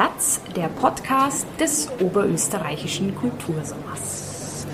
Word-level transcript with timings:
Platz, 0.00 0.40
der 0.56 0.68
Podcast 0.68 1.46
des 1.58 1.90
oberösterreichischen 2.00 3.14
Kultursommers. 3.14 4.64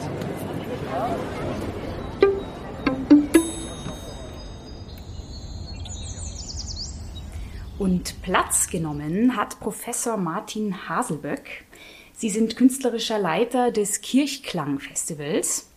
Und 7.77 8.23
Platz 8.23 8.69
genommen 8.69 9.34
hat 9.34 9.59
Professor 9.59 10.16
Martin 10.16 10.88
Haselböck. 10.88 11.64
Sie 12.12 12.30
sind 12.30 12.55
künstlerischer 12.55 13.19
Leiter 13.19 13.72
des 13.72 14.02
Kirchklang-Festivals, 14.02 15.69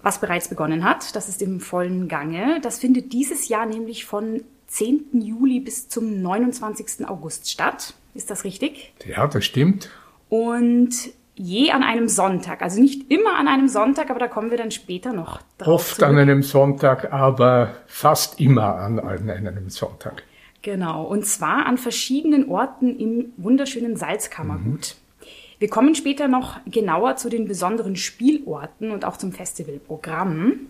was 0.00 0.18
bereits 0.18 0.48
begonnen 0.48 0.82
hat. 0.82 1.14
Das 1.14 1.28
ist 1.28 1.42
im 1.42 1.60
vollen 1.60 2.08
Gange. 2.08 2.58
Das 2.62 2.78
findet 2.78 3.12
dieses 3.12 3.48
Jahr 3.48 3.66
nämlich 3.66 4.06
von 4.06 4.42
10. 4.68 5.20
Juli 5.20 5.60
bis 5.60 5.90
zum 5.90 6.22
29. 6.22 7.06
August 7.06 7.50
statt. 7.50 7.96
Ist 8.14 8.30
das 8.30 8.44
richtig? 8.44 8.92
Ja, 9.06 9.26
das 9.26 9.44
stimmt. 9.44 9.90
Und 10.28 10.94
je 11.34 11.70
an 11.70 11.82
einem 11.82 12.08
Sonntag, 12.08 12.62
also 12.62 12.80
nicht 12.80 13.10
immer 13.10 13.38
an 13.38 13.48
einem 13.48 13.68
Sonntag, 13.68 14.10
aber 14.10 14.18
da 14.20 14.28
kommen 14.28 14.50
wir 14.50 14.58
dann 14.58 14.70
später 14.70 15.12
noch 15.12 15.40
drauf. 15.58 15.74
Oft 15.74 15.96
zurück. 15.96 16.08
an 16.08 16.18
einem 16.18 16.42
Sonntag, 16.42 17.12
aber 17.12 17.74
fast 17.86 18.40
immer 18.40 18.76
an 18.76 19.00
einem 19.00 19.70
Sonntag. 19.70 20.22
Genau, 20.62 21.04
und 21.04 21.26
zwar 21.26 21.66
an 21.66 21.76
verschiedenen 21.76 22.48
Orten 22.48 22.98
im 22.98 23.32
wunderschönen 23.36 23.96
Salzkammergut. 23.96 24.96
Mhm. 24.96 25.28
Wir 25.58 25.68
kommen 25.68 25.94
später 25.94 26.28
noch 26.28 26.58
genauer 26.66 27.16
zu 27.16 27.28
den 27.28 27.46
besonderen 27.46 27.96
Spielorten 27.96 28.90
und 28.90 29.04
auch 29.04 29.16
zum 29.16 29.32
Festivalprogramm. 29.32 30.66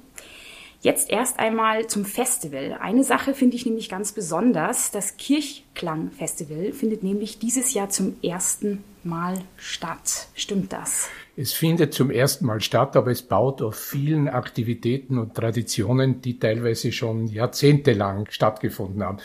Jetzt 0.83 1.11
erst 1.11 1.39
einmal 1.39 1.87
zum 1.87 2.05
Festival. 2.05 2.77
Eine 2.81 3.05
Sache 3.05 3.35
finde 3.35 3.55
ich 3.55 3.65
nämlich 3.65 3.89
ganz 3.89 4.11
besonders. 4.11 4.91
Das 4.91 5.17
Kirchklang-Festival 5.17 6.73
findet 6.73 7.05
nämlich 7.05 7.39
dieses 7.39 7.73
Jahr 7.73 7.89
zum 7.89 8.17
ersten 8.21 8.83
Mal 9.05 9.39
statt. 9.57 10.27
Stimmt 10.35 10.73
das? 10.73 11.09
Es 11.37 11.53
findet 11.53 11.95
zum 11.95 12.11
ersten 12.11 12.47
Mal 12.47 12.61
statt, 12.61 12.97
aber 12.97 13.13
es 13.13 13.23
baut 13.23 13.63
auf 13.63 13.77
vielen 13.77 14.29
Aktivitäten 14.29 15.19
und 15.19 15.37
Traditionen, 15.37 16.21
die 16.21 16.41
teilweise 16.41 16.91
schon 16.91 17.29
jahrzehntelang 17.29 18.27
stattgefunden 18.29 19.05
haben. 19.05 19.19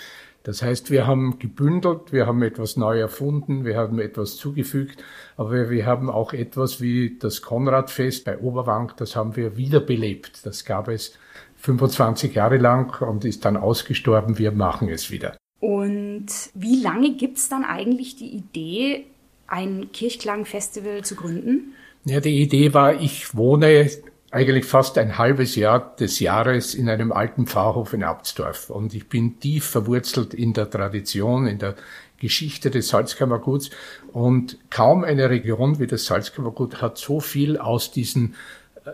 Das 0.44 0.62
heißt, 0.62 0.92
wir 0.92 1.08
haben 1.08 1.40
gebündelt, 1.40 2.14
wir 2.14 2.26
haben 2.26 2.42
etwas 2.44 2.78
neu 2.78 3.00
erfunden, 3.00 3.66
wir 3.66 3.76
haben 3.76 4.00
etwas 4.00 4.38
zugefügt, 4.38 5.04
aber 5.36 5.70
wir 5.70 5.86
haben 5.86 6.10
auch 6.10 6.32
etwas 6.32 6.80
wie 6.80 7.18
das 7.18 7.42
Konradfest 7.42 8.24
bei 8.24 8.38
Oberwank, 8.38 8.96
das 8.96 9.16
haben 9.16 9.36
wir 9.36 9.58
wiederbelebt. 9.58 10.46
Das 10.46 10.64
gab 10.64 10.88
es 10.88 11.18
25 11.68 12.34
Jahre 12.34 12.58
lang 12.58 13.02
und 13.02 13.26
ist 13.26 13.44
dann 13.44 13.58
ausgestorben. 13.58 14.38
Wir 14.38 14.54
machen 14.54 14.88
es 14.88 15.12
wieder. 15.12 15.36
Und 15.60 16.28
wie 16.54 16.82
lange 16.82 17.16
gibt 17.16 17.38
es 17.38 17.50
dann 17.50 17.66
eigentlich 17.66 18.16
die 18.16 18.30
Idee, 18.30 19.06
ein 19.48 19.92
Kirchklangfestival 19.92 21.04
zu 21.04 21.16
gründen? 21.16 21.74
Ja, 22.06 22.22
die 22.22 22.42
Idee 22.42 22.74
war, 22.74 23.02
ich 23.02 23.36
wohne 23.36 23.90
eigentlich 24.32 24.66
fast 24.66 24.98
ein 24.98 25.18
halbes 25.18 25.56
Jahr 25.56 25.96
des 25.98 26.22
Jahres 26.22 26.74
in 26.74 26.90
einem 26.90 27.12
alten 27.12 27.48
Pfarrhof 27.48 27.94
in 27.94 28.04
Abtsdorf 28.04 28.70
und 28.70 28.94
ich 28.94 29.10
bin 29.10 29.40
tief 29.40 29.66
verwurzelt 29.66 30.34
in 30.34 30.54
der 30.54 30.70
Tradition, 30.70 31.48
in 31.48 31.60
der 31.60 31.76
Geschichte 32.20 32.72
des 32.72 32.90
Salzkammerguts 32.90 33.70
und 34.14 34.58
kaum 34.70 35.04
eine 35.04 35.30
Region 35.30 35.80
wie 35.80 35.88
das 35.88 36.06
Salzkammergut 36.06 36.82
hat 36.82 36.98
so 36.98 37.20
viel 37.20 37.58
aus 37.58 37.92
diesen 37.92 38.36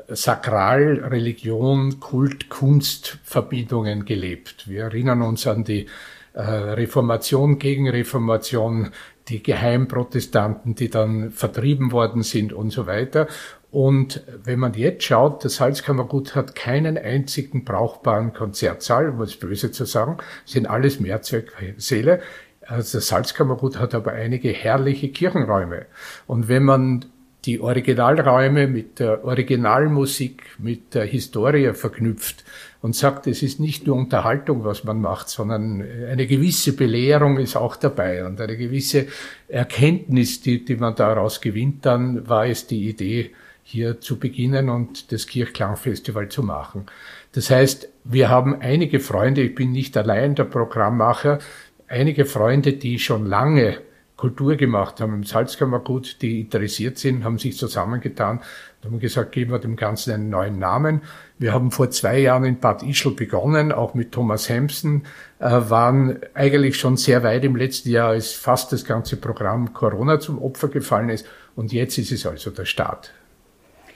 Sakral, 0.10 1.04
Religion, 1.06 2.00
Kult, 2.00 2.50
Kunst 2.50 3.20
Verbindungen 3.24 4.06
gelebt. 4.06 4.68
Wir 4.68 4.84
erinnern 4.84 5.22
uns 5.22 5.46
an 5.48 5.64
die 5.64 5.88
äh, 6.34 6.42
Reformation, 6.42 7.60
Gegenreformation, 7.60 8.92
die 9.30 9.44
Geheimprotestanten, 9.44 10.76
die 10.76 10.90
dann 10.90 11.32
vertrieben 11.32 11.92
worden 11.92 12.24
sind 12.24 12.54
und 12.54 12.72
so 12.72 12.88
weiter. 12.88 13.28
Und 13.72 14.24
wenn 14.44 14.60
man 14.60 14.74
jetzt 14.74 15.04
schaut, 15.04 15.44
das 15.44 15.56
Salzkammergut 15.56 16.36
hat 16.36 16.56
keinen 16.56 16.98
einzigen 16.98 17.64
brauchbaren 17.64 18.34
Konzertsaal, 18.34 19.10
um 19.10 19.22
es 19.22 19.36
böse 19.36 19.72
zu 19.72 19.86
sagen, 19.86 20.18
sind 20.46 20.68
alles 20.68 21.00
Mehrzwecksäle. 21.00 22.22
Also 22.62 23.00
das 23.00 23.08
Salzkammergut 23.08 23.78
hat 23.78 23.96
aber 23.96 24.12
einige 24.12 24.50
herrliche 24.50 25.10
Kirchenräume. 25.10 25.88
Und 26.28 26.48
wenn 26.48 26.64
man 26.64 27.06
die 27.46 27.60
Originalräume 27.60 28.68
mit 28.68 29.00
der 29.00 29.26
Originalmusik, 29.26 30.44
mit 30.60 30.94
der 30.94 31.06
Historie 31.06 31.74
verknüpft 31.74 32.44
und 32.82 32.96
sagt, 32.96 33.28
es 33.28 33.44
ist 33.44 33.60
nicht 33.60 33.86
nur 33.86 33.98
Unterhaltung, 33.98 34.64
was 34.64 34.84
man 34.84 35.02
macht, 35.02 35.30
sondern 35.30 35.82
eine 36.10 36.26
gewisse 36.26 36.74
Belehrung 36.74 37.38
ist 37.38 37.56
auch 37.56 37.76
dabei 37.76 38.26
und 38.26 38.40
eine 38.40 38.56
gewisse 38.56 39.08
Erkenntnis, 39.48 40.42
die, 40.42 40.64
die 40.64 40.76
man 40.76 40.96
daraus 40.96 41.42
gewinnt, 41.42 41.86
dann 41.86 42.28
war 42.30 42.46
es 42.46 42.68
die 42.68 42.90
Idee, 42.90 43.32
hier 43.64 44.02
zu 44.02 44.20
beginnen 44.20 44.70
und 44.70 45.12
das 45.12 45.28
Kirchklangfestival 45.28 46.28
zu 46.30 46.44
machen. 46.44 46.86
Das 47.32 47.50
heißt, 47.50 47.90
wir 48.04 48.30
haben 48.30 48.60
einige 48.60 49.00
Freunde, 49.00 49.42
ich 49.42 49.56
bin 49.56 49.72
nicht 49.72 49.96
allein 49.96 50.36
der 50.36 50.44
Programmmacher, 50.44 51.40
einige 51.88 52.26
Freunde, 52.26 52.74
die 52.74 53.00
schon 53.00 53.26
lange 53.26 53.78
Kultur 54.24 54.56
gemacht 54.56 55.02
haben 55.02 55.16
im 55.16 55.24
Salzkammergut, 55.26 56.22
die 56.22 56.40
interessiert 56.40 56.98
sind, 56.98 57.26
haben 57.26 57.38
sich 57.38 57.58
zusammengetan 57.58 58.40
und 58.82 58.92
haben 58.92 59.00
gesagt, 59.02 59.34
geben 59.34 59.52
wir 59.52 59.60
dem 59.60 59.76
Ganzen 59.76 60.14
einen 60.14 60.30
neuen 60.30 60.60
Namen. 60.60 61.02
Wir 61.40 61.54
haben 61.54 61.72
vor 61.72 61.92
zwei 61.92 62.20
Jahren 62.20 62.46
in 62.46 62.58
Bad 62.58 62.84
Ischl 62.84 63.12
begonnen, 63.12 63.74
auch 63.74 63.96
mit 63.96 64.14
Thomas 64.14 64.48
Hemsen, 64.48 65.04
äh, 65.40 65.50
waren 65.50 66.22
eigentlich 66.36 66.78
schon 66.78 66.96
sehr 66.96 67.22
weit 67.24 67.44
im 67.44 67.58
letzten 67.58 67.90
Jahr, 67.90 68.12
als 68.12 68.32
fast 68.32 68.72
das 68.72 68.86
ganze 68.86 69.18
Programm 69.18 69.74
Corona 69.74 70.22
zum 70.22 70.42
Opfer 70.42 70.70
gefallen 70.70 71.10
ist. 71.10 71.26
Und 71.58 71.74
jetzt 71.74 71.98
ist 71.98 72.14
es 72.14 72.26
also 72.26 72.50
der 72.50 72.64
Start. 72.64 73.12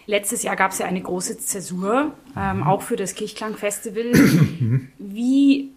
Letztes 0.07 0.43
Jahr 0.43 0.57
gab 0.57 0.71
es 0.71 0.79
ja 0.79 0.87
eine 0.87 1.01
große 1.01 1.37
Zäsur, 1.37 2.11
ähm, 2.37 2.63
auch 2.63 2.81
für 2.81 2.97
das 2.97 3.15
Kirchklang-Festival. 3.15 4.11
Wie 4.99 5.71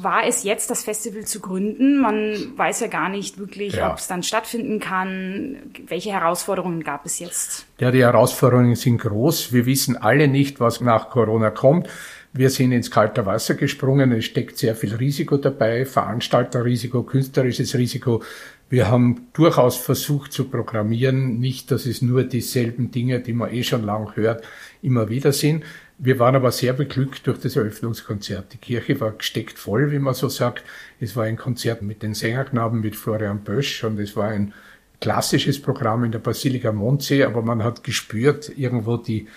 war 0.00 0.26
es 0.26 0.44
jetzt, 0.44 0.70
das 0.70 0.84
Festival 0.84 1.24
zu 1.24 1.40
gründen? 1.40 1.98
Man 1.98 2.52
weiß 2.56 2.80
ja 2.80 2.86
gar 2.86 3.08
nicht 3.08 3.38
wirklich, 3.38 3.74
ja. 3.74 3.90
ob 3.90 3.98
es 3.98 4.06
dann 4.06 4.22
stattfinden 4.22 4.80
kann. 4.80 5.56
Welche 5.86 6.12
Herausforderungen 6.12 6.82
gab 6.82 7.06
es 7.06 7.18
jetzt? 7.18 7.66
Ja, 7.78 7.90
die 7.90 8.02
Herausforderungen 8.02 8.76
sind 8.76 8.98
groß. 8.98 9.52
Wir 9.52 9.66
wissen 9.66 9.96
alle 9.96 10.28
nicht, 10.28 10.60
was 10.60 10.80
nach 10.80 11.10
Corona 11.10 11.50
kommt. 11.50 11.88
Wir 12.36 12.50
sind 12.50 12.72
ins 12.72 12.90
kalte 12.90 13.26
Wasser 13.26 13.54
gesprungen. 13.54 14.10
Es 14.10 14.24
steckt 14.24 14.58
sehr 14.58 14.74
viel 14.74 14.94
Risiko 14.96 15.36
dabei. 15.36 15.84
Veranstalterrisiko, 15.84 17.04
künstlerisches 17.04 17.76
Risiko. 17.76 18.22
Wir 18.68 18.90
haben 18.90 19.28
durchaus 19.34 19.76
versucht 19.76 20.32
zu 20.32 20.48
programmieren. 20.48 21.38
Nicht, 21.38 21.70
dass 21.70 21.86
es 21.86 22.02
nur 22.02 22.24
dieselben 22.24 22.90
Dinge, 22.90 23.20
die 23.20 23.34
man 23.34 23.52
eh 23.52 23.62
schon 23.62 23.84
lang 23.84 24.16
hört, 24.16 24.44
immer 24.82 25.08
wieder 25.08 25.32
sind. 25.32 25.62
Wir 25.98 26.18
waren 26.18 26.34
aber 26.34 26.50
sehr 26.50 26.72
beglückt 26.72 27.26
durch 27.26 27.38
das 27.38 27.54
Eröffnungskonzert. 27.54 28.52
Die 28.52 28.58
Kirche 28.58 29.00
war 29.00 29.12
gesteckt 29.12 29.58
voll, 29.58 29.92
wie 29.92 30.00
man 30.00 30.14
so 30.14 30.28
sagt. 30.28 30.64
Es 30.98 31.14
war 31.14 31.24
ein 31.24 31.36
Konzert 31.36 31.82
mit 31.82 32.02
den 32.02 32.14
Sängerknaben, 32.14 32.80
mit 32.80 32.96
Florian 32.96 33.44
Bösch 33.44 33.84
und 33.84 33.98
es 34.00 34.16
war 34.16 34.28
ein 34.28 34.52
klassisches 35.00 35.60
Programm 35.60 36.04
in 36.04 36.12
der 36.12 36.18
Basilika 36.18 36.72
Montsee, 36.72 37.24
aber 37.24 37.42
man 37.42 37.62
hat 37.62 37.84
gespürt 37.84 38.50
irgendwo 38.56 38.96
die, 38.96 39.28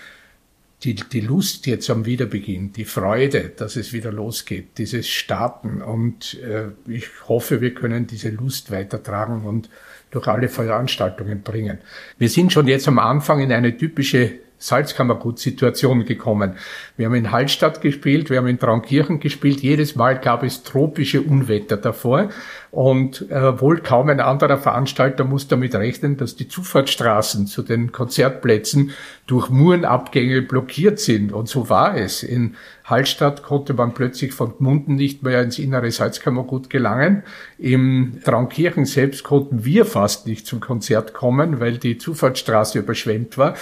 die, 0.82 0.94
die 0.94 1.20
Lust 1.20 1.66
jetzt 1.66 1.90
am 1.90 2.06
Wiederbeginn, 2.06 2.72
die 2.72 2.84
Freude, 2.84 3.52
dass 3.56 3.76
es 3.76 3.92
wieder 3.92 4.10
losgeht, 4.10 4.78
dieses 4.78 5.08
Starten 5.08 5.82
und 5.82 6.40
äh, 6.40 6.68
ich 6.86 7.06
hoffe, 7.28 7.60
wir 7.60 7.74
können 7.74 8.06
diese 8.06 8.30
Lust 8.30 8.70
weitertragen 8.70 9.44
und 9.44 9.68
durch 10.10 10.26
alle 10.26 10.48
Veranstaltungen 10.48 11.42
bringen. 11.42 11.78
Wir 12.16 12.30
sind 12.30 12.52
schon 12.52 12.66
jetzt 12.66 12.88
am 12.88 12.98
Anfang 12.98 13.40
in 13.40 13.52
eine 13.52 13.76
typische 13.76 14.38
Salzkammergut-Situation 14.58 16.04
gekommen. 16.04 16.56
Wir 16.96 17.06
haben 17.06 17.14
in 17.14 17.30
Hallstatt 17.30 17.80
gespielt, 17.80 18.30
wir 18.30 18.38
haben 18.38 18.48
in 18.48 18.58
Traunkirchen 18.58 19.20
gespielt. 19.20 19.60
Jedes 19.60 19.96
Mal 19.96 20.18
gab 20.18 20.42
es 20.42 20.62
tropische 20.62 21.22
Unwetter 21.22 21.76
davor. 21.76 22.28
Und 22.70 23.30
äh, 23.30 23.60
wohl 23.60 23.80
kaum 23.80 24.10
ein 24.10 24.20
anderer 24.20 24.58
Veranstalter 24.58 25.24
muss 25.24 25.48
damit 25.48 25.74
rechnen, 25.74 26.18
dass 26.18 26.36
die 26.36 26.48
Zufahrtsstraßen 26.48 27.46
zu 27.46 27.62
den 27.62 27.92
Konzertplätzen 27.92 28.90
durch 29.26 29.48
Murenabgänge 29.48 30.42
blockiert 30.42 30.98
sind. 30.98 31.32
Und 31.32 31.48
so 31.48 31.70
war 31.70 31.96
es. 31.96 32.22
In 32.22 32.56
Hallstatt 32.84 33.42
konnte 33.42 33.74
man 33.74 33.94
plötzlich 33.94 34.32
von 34.32 34.56
Gmunden 34.56 34.96
nicht 34.96 35.22
mehr 35.22 35.42
ins 35.42 35.58
innere 35.58 35.90
Salzkammergut 35.90 36.68
gelangen. 36.68 37.22
Im 37.58 38.20
Traunkirchen 38.24 38.84
selbst 38.84 39.24
konnten 39.24 39.64
wir 39.64 39.84
fast 39.84 40.26
nicht 40.26 40.46
zum 40.46 40.60
Konzert 40.60 41.14
kommen, 41.14 41.60
weil 41.60 41.78
die 41.78 41.98
Zufahrtsstraße 41.98 42.78
überschwemmt 42.78 43.38
war. 43.38 43.54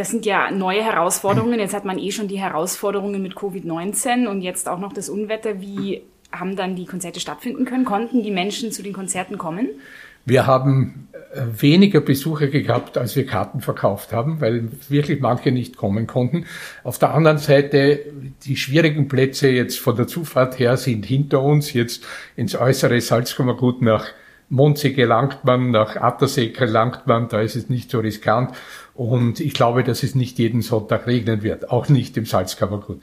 Das 0.00 0.08
sind 0.08 0.24
ja 0.24 0.50
neue 0.50 0.82
Herausforderungen. 0.82 1.60
Jetzt 1.60 1.74
hat 1.74 1.84
man 1.84 1.98
eh 1.98 2.10
schon 2.10 2.26
die 2.26 2.38
Herausforderungen 2.38 3.20
mit 3.20 3.34
Covid-19 3.34 4.28
und 4.28 4.40
jetzt 4.40 4.66
auch 4.66 4.78
noch 4.78 4.94
das 4.94 5.10
Unwetter. 5.10 5.60
Wie 5.60 6.00
haben 6.32 6.56
dann 6.56 6.74
die 6.74 6.86
Konzerte 6.86 7.20
stattfinden 7.20 7.66
können? 7.66 7.84
Konnten 7.84 8.22
die 8.22 8.30
Menschen 8.30 8.72
zu 8.72 8.82
den 8.82 8.94
Konzerten 8.94 9.36
kommen? 9.36 9.68
Wir 10.24 10.46
haben 10.46 11.08
äh, 11.34 11.42
weniger 11.54 12.00
Besucher 12.00 12.46
gehabt, 12.46 12.96
als 12.96 13.14
wir 13.14 13.26
Karten 13.26 13.60
verkauft 13.60 14.14
haben, 14.14 14.40
weil 14.40 14.70
wirklich 14.88 15.20
manche 15.20 15.52
nicht 15.52 15.76
kommen 15.76 16.06
konnten. 16.06 16.46
Auf 16.82 16.98
der 16.98 17.12
anderen 17.12 17.36
Seite, 17.36 18.00
die 18.44 18.56
schwierigen 18.56 19.06
Plätze 19.06 19.50
jetzt 19.50 19.78
von 19.78 19.96
der 19.96 20.06
Zufahrt 20.06 20.58
her 20.58 20.78
sind 20.78 21.04
hinter 21.04 21.42
uns, 21.42 21.74
jetzt 21.74 22.06
ins 22.36 22.56
äußere 22.56 23.02
Salzkammergut 23.02 23.82
nach 23.82 24.06
Mondsee 24.50 24.90
gelangt 24.90 25.44
man, 25.44 25.70
nach 25.70 25.96
Attersee 25.96 26.48
gelangt 26.48 27.06
man, 27.06 27.28
da 27.28 27.40
ist 27.40 27.54
es 27.54 27.68
nicht 27.68 27.90
so 27.90 28.00
riskant. 28.00 28.50
Und 29.00 29.40
ich 29.40 29.54
glaube, 29.54 29.82
dass 29.82 30.02
es 30.02 30.14
nicht 30.14 30.38
jeden 30.38 30.60
Sonntag 30.60 31.06
regnen 31.06 31.42
wird, 31.42 31.70
auch 31.70 31.88
nicht 31.88 32.18
im 32.18 32.26
Salzkammergut. 32.26 33.00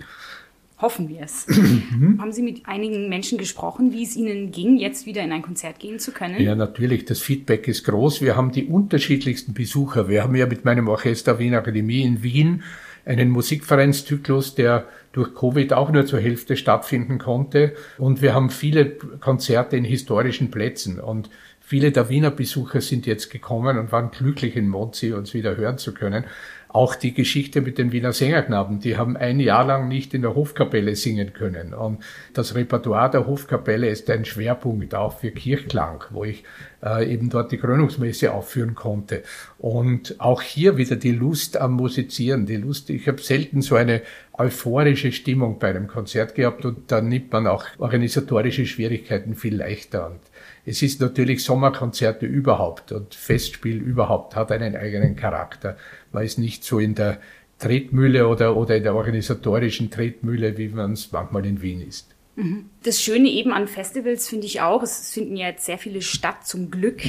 Hoffen 0.77 1.09
wir 1.09 1.21
es. 1.21 1.47
Haben 2.19 2.31
Sie 2.31 2.43
mit 2.43 2.67
einigen 2.67 3.09
Menschen 3.09 3.39
gesprochen, 3.39 3.91
wie 3.91 4.03
es 4.03 4.15
Ihnen 4.15 4.51
ging, 4.51 4.77
jetzt 4.77 5.07
wieder 5.07 5.23
in 5.23 5.31
ein 5.31 5.41
Konzert 5.41 5.79
gehen 5.79 5.97
zu 5.97 6.11
können? 6.11 6.39
Ja, 6.39 6.53
natürlich. 6.53 7.05
Das 7.05 7.19
Feedback 7.19 7.67
ist 7.67 7.83
groß. 7.85 8.21
Wir 8.21 8.35
haben 8.35 8.51
die 8.51 8.65
unterschiedlichsten 8.65 9.55
Besucher. 9.55 10.07
Wir 10.07 10.21
haben 10.21 10.35
ja 10.35 10.45
mit 10.45 10.65
meinem 10.65 10.87
Orchester 10.87 11.39
Wien 11.39 11.55
Akademie 11.55 12.03
in 12.03 12.21
Wien 12.21 12.61
einen 13.03 13.31
Musikvereinszyklus, 13.31 14.53
der 14.53 14.85
durch 15.13 15.33
Covid 15.33 15.73
auch 15.73 15.89
nur 15.89 16.05
zur 16.05 16.19
Hälfte 16.19 16.57
stattfinden 16.57 17.17
konnte. 17.17 17.73
Und 17.97 18.21
wir 18.21 18.35
haben 18.35 18.51
viele 18.51 18.85
Konzerte 19.19 19.77
in 19.77 19.83
historischen 19.83 20.51
Plätzen. 20.51 20.99
Und 20.99 21.31
viele 21.67 21.91
der 21.91 22.07
Wiener 22.07 22.31
Besucher 22.31 22.79
sind 22.79 23.05
jetzt 23.05 23.29
gekommen 23.29 23.77
und 23.77 23.91
waren 23.91 24.09
glücklich 24.09 24.55
in 24.55 24.69
Mondsee, 24.69 25.11
uns 25.11 25.33
wieder 25.33 25.57
hören 25.57 25.77
zu 25.77 25.93
können. 25.93 26.23
Auch 26.69 26.95
die 26.95 27.13
Geschichte 27.13 27.59
mit 27.59 27.77
den 27.77 27.91
Wiener 27.91 28.13
Sängerknaben, 28.13 28.79
die 28.79 28.95
haben 28.95 29.17
ein 29.17 29.41
Jahr 29.41 29.65
lang 29.65 29.89
nicht 29.89 30.13
in 30.13 30.21
der 30.21 30.33
Hofkapelle 30.33 30.95
singen 30.95 31.33
können. 31.33 31.73
Und 31.73 32.01
das 32.33 32.55
Repertoire 32.55 33.09
der 33.09 33.27
Hofkapelle 33.27 33.89
ist 33.89 34.09
ein 34.09 34.23
Schwerpunkt 34.23 34.95
auch 34.95 35.19
für 35.19 35.31
Kirchklang, 35.31 36.05
wo 36.11 36.23
ich 36.23 36.45
äh, 36.81 37.11
eben 37.11 37.29
dort 37.29 37.51
die 37.51 37.57
Krönungsmesse 37.57 38.33
aufführen 38.33 38.75
konnte. 38.75 39.23
Und 39.57 40.15
auch 40.19 40.41
hier 40.41 40.77
wieder 40.77 40.95
die 40.95 41.11
Lust 41.11 41.57
am 41.57 41.73
Musizieren, 41.73 42.45
die 42.45 42.57
Lust, 42.57 42.89
ich 42.89 43.09
habe 43.09 43.21
selten 43.21 43.61
so 43.61 43.75
eine 43.75 44.03
euphorische 44.31 45.11
Stimmung 45.11 45.59
bei 45.59 45.69
einem 45.69 45.87
Konzert 45.87 46.33
gehabt 46.35 46.63
und 46.63 46.91
da 46.91 47.01
nimmt 47.01 47.33
man 47.33 47.45
auch 47.45 47.65
organisatorische 47.77 48.65
Schwierigkeiten 48.65 49.35
viel 49.35 49.57
leichter. 49.57 50.07
Und 50.07 50.19
es 50.67 50.81
ist 50.81 50.99
natürlich 50.99 51.45
Sommerkonzerte 51.45 52.25
überhaupt 52.25 52.91
und 52.91 53.15
Festspiel 53.15 53.77
überhaupt 53.77 54.35
hat 54.35 54.51
einen 54.51 54.75
eigenen 54.75 55.15
Charakter. 55.15 55.77
Man 56.11 56.25
ist 56.25 56.37
nicht 56.37 56.65
so 56.65 56.77
in 56.77 56.93
der 56.93 57.21
Tretmühle 57.57 58.27
oder, 58.27 58.57
oder 58.57 58.75
in 58.75 58.83
der 58.83 58.93
organisatorischen 58.93 59.89
Tretmühle, 59.89 60.57
wie 60.57 60.67
man 60.67 60.91
es 60.91 61.09
manchmal 61.13 61.45
in 61.45 61.61
Wien 61.61 61.87
ist. 61.87 62.13
Mhm. 62.35 62.69
Das 62.83 63.01
Schöne 63.01 63.29
eben 63.29 63.53
an 63.53 63.69
Festivals 63.69 64.27
finde 64.27 64.45
ich 64.45 64.59
auch, 64.59 64.83
es 64.83 65.09
finden 65.09 65.37
ja 65.37 65.47
jetzt 65.47 65.65
sehr 65.65 65.77
viele 65.77 66.01
statt 66.01 66.45
zum 66.45 66.69
Glück, 66.69 67.01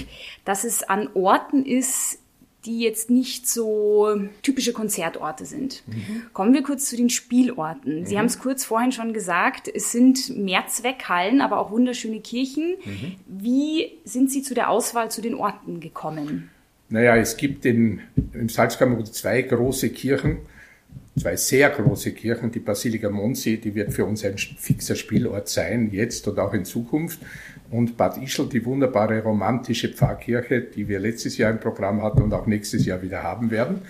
dass 0.44 0.62
es 0.62 0.84
an 0.84 1.10
Orten 1.14 1.66
ist, 1.66 2.20
die 2.68 2.80
jetzt 2.80 3.08
nicht 3.08 3.48
so 3.48 4.20
typische 4.42 4.72
Konzertorte 4.72 5.46
sind. 5.46 5.82
Mhm. 5.86 6.22
Kommen 6.34 6.52
wir 6.52 6.62
kurz 6.62 6.84
zu 6.84 6.96
den 6.96 7.08
Spielorten. 7.08 8.04
Sie 8.04 8.14
mhm. 8.14 8.18
haben 8.18 8.26
es 8.26 8.38
kurz 8.38 8.64
vorhin 8.64 8.92
schon 8.92 9.14
gesagt, 9.14 9.68
es 9.74 9.90
sind 9.90 10.36
Mehrzweckhallen, 10.36 11.40
aber 11.40 11.58
auch 11.58 11.70
wunderschöne 11.70 12.20
Kirchen. 12.20 12.76
Mhm. 12.84 13.14
Wie 13.26 13.92
sind 14.04 14.30
Sie 14.30 14.42
zu 14.42 14.54
der 14.54 14.68
Auswahl 14.68 15.10
zu 15.10 15.22
den 15.22 15.34
Orten 15.34 15.80
gekommen? 15.80 16.50
Naja, 16.90 17.16
es 17.16 17.36
gibt 17.36 17.64
in, 17.64 18.00
im 18.34 18.48
Salzkammergut 18.48 19.14
zwei 19.14 19.42
große 19.42 19.88
Kirchen, 19.90 20.38
zwei 21.18 21.36
sehr 21.36 21.70
große 21.70 22.12
Kirchen. 22.12 22.50
Die 22.52 22.60
Basilika 22.60 23.10
Monsi, 23.10 23.58
die 23.58 23.74
wird 23.74 23.92
für 23.92 24.04
uns 24.04 24.24
ein 24.24 24.36
fixer 24.36 24.94
Spielort 24.94 25.48
sein, 25.48 25.90
jetzt 25.90 26.28
und 26.28 26.38
auch 26.38 26.52
in 26.52 26.64
Zukunft. 26.64 27.18
Und 27.70 27.96
Bad 27.96 28.16
Ischl, 28.16 28.48
die 28.48 28.64
wunderbare 28.64 29.22
romantische 29.22 29.88
Pfarrkirche, 29.88 30.62
die 30.62 30.88
wir 30.88 31.00
letztes 31.00 31.36
Jahr 31.36 31.50
im 31.50 31.60
Programm 31.60 32.02
hatten 32.02 32.22
und 32.22 32.32
auch 32.32 32.46
nächstes 32.46 32.86
Jahr 32.86 33.02
wieder 33.02 33.22
haben 33.22 33.50
werden. 33.50 33.82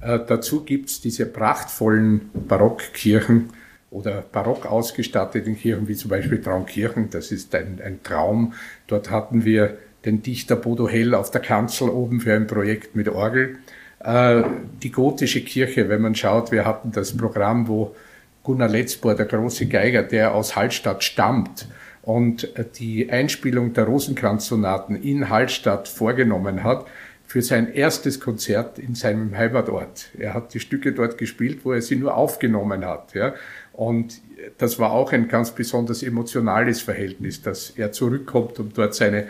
Äh, 0.00 0.20
dazu 0.26 0.64
gibt's 0.64 1.00
diese 1.00 1.26
prachtvollen 1.26 2.30
Barockkirchen 2.48 3.50
oder 3.90 4.22
barock 4.22 4.66
ausgestatteten 4.66 5.58
Kirchen, 5.58 5.88
wie 5.88 5.94
zum 5.94 6.10
Beispiel 6.10 6.40
Traunkirchen. 6.40 7.10
Das 7.10 7.30
ist 7.30 7.54
ein, 7.54 7.80
ein 7.84 8.02
Traum. 8.02 8.54
Dort 8.86 9.10
hatten 9.10 9.44
wir 9.44 9.76
den 10.04 10.22
Dichter 10.22 10.56
Bodo 10.56 10.88
Hell 10.88 11.14
auf 11.14 11.30
der 11.30 11.42
Kanzel 11.42 11.90
oben 11.90 12.20
für 12.20 12.34
ein 12.34 12.46
Projekt 12.46 12.96
mit 12.96 13.08
Orgel. 13.08 13.58
Äh, 14.00 14.42
die 14.82 14.90
gotische 14.90 15.42
Kirche, 15.42 15.88
wenn 15.90 16.00
man 16.00 16.14
schaut, 16.14 16.50
wir 16.50 16.64
hatten 16.64 16.92
das 16.92 17.16
Programm, 17.16 17.68
wo 17.68 17.94
Gunnar 18.42 18.68
Letzbohr, 18.68 19.14
der 19.14 19.26
große 19.26 19.66
Geiger, 19.66 20.02
der 20.02 20.34
aus 20.34 20.56
Hallstatt 20.56 21.04
stammt 21.04 21.66
und 22.08 22.48
die 22.78 23.10
Einspielung 23.10 23.74
der 23.74 23.84
Rosenkranzsonaten 23.84 24.96
in 24.96 25.28
Hallstatt 25.28 25.88
vorgenommen 25.88 26.64
hat, 26.64 26.86
für 27.26 27.42
sein 27.42 27.70
erstes 27.74 28.18
Konzert 28.18 28.78
in 28.78 28.94
seinem 28.94 29.36
Heimatort. 29.36 30.08
Er 30.18 30.32
hat 30.32 30.54
die 30.54 30.60
Stücke 30.60 30.94
dort 30.94 31.18
gespielt, 31.18 31.66
wo 31.66 31.72
er 31.72 31.82
sie 31.82 31.96
nur 31.96 32.16
aufgenommen 32.16 32.86
hat. 32.86 33.12
Ja. 33.12 33.34
Und 33.74 34.22
das 34.56 34.78
war 34.78 34.92
auch 34.92 35.12
ein 35.12 35.28
ganz 35.28 35.50
besonders 35.50 36.02
emotionales 36.02 36.80
Verhältnis, 36.80 37.42
dass 37.42 37.74
er 37.76 37.92
zurückkommt, 37.92 38.58
um 38.58 38.72
dort 38.72 38.94
seine, 38.94 39.26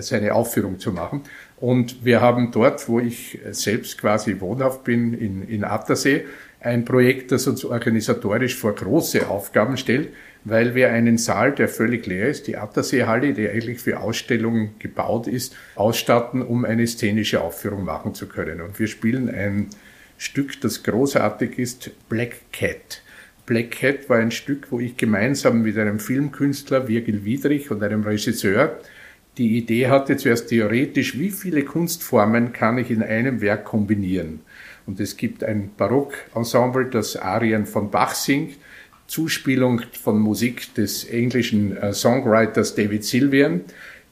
seine 0.00 0.34
Aufführung 0.34 0.78
zu 0.78 0.92
machen. 0.92 1.22
Und 1.56 2.04
wir 2.04 2.20
haben 2.20 2.50
dort, 2.50 2.86
wo 2.86 3.00
ich 3.00 3.38
selbst 3.52 3.96
quasi 3.96 4.40
wohnhaft 4.40 4.84
bin, 4.84 5.14
in, 5.14 5.48
in 5.48 5.64
Attersee, 5.64 6.26
ein 6.60 6.84
Projekt, 6.84 7.32
das 7.32 7.46
uns 7.46 7.64
organisatorisch 7.64 8.56
vor 8.56 8.74
große 8.74 9.26
Aufgaben 9.26 9.78
stellt, 9.78 10.10
weil 10.44 10.74
wir 10.74 10.90
einen 10.90 11.16
Saal, 11.16 11.52
der 11.52 11.68
völlig 11.68 12.06
leer 12.06 12.28
ist, 12.28 12.46
die 12.46 12.56
Atterseehalle, 12.56 13.32
die 13.32 13.48
eigentlich 13.48 13.80
für 13.80 14.00
Ausstellungen 14.00 14.74
gebaut 14.78 15.26
ist, 15.26 15.56
ausstatten, 15.74 16.42
um 16.42 16.64
eine 16.64 16.86
szenische 16.86 17.40
Aufführung 17.40 17.84
machen 17.84 18.14
zu 18.14 18.26
können. 18.28 18.60
Und 18.60 18.78
wir 18.78 18.86
spielen 18.86 19.28
ein 19.28 19.68
Stück, 20.18 20.60
das 20.60 20.82
großartig 20.82 21.58
ist, 21.58 21.90
Black 22.08 22.52
Cat. 22.52 23.02
Black 23.46 23.72
Cat 23.72 24.08
war 24.08 24.18
ein 24.18 24.30
Stück, 24.30 24.70
wo 24.70 24.80
ich 24.80 24.96
gemeinsam 24.96 25.62
mit 25.62 25.76
einem 25.78 25.98
Filmkünstler, 25.98 26.88
Virgil 26.88 27.24
Wiedrich, 27.24 27.70
und 27.70 27.82
einem 27.82 28.02
Regisseur 28.02 28.78
die 29.36 29.58
Idee 29.58 29.88
hatte, 29.88 30.16
zuerst 30.16 30.48
theoretisch, 30.48 31.18
wie 31.18 31.30
viele 31.30 31.64
Kunstformen 31.64 32.52
kann 32.52 32.78
ich 32.78 32.90
in 32.90 33.02
einem 33.02 33.40
Werk 33.40 33.64
kombinieren. 33.64 34.40
Und 34.86 35.00
es 35.00 35.16
gibt 35.16 35.42
ein 35.42 35.70
Barockensemble, 35.76 36.86
das 36.86 37.16
Arien 37.16 37.66
von 37.66 37.90
Bach 37.90 38.14
singt, 38.14 38.56
Zuspielung 39.06 39.82
von 39.92 40.18
Musik 40.18 40.74
des 40.74 41.04
englischen 41.04 41.76
äh, 41.76 41.92
Songwriters 41.92 42.74
David 42.74 43.04
Sylvian, 43.04 43.62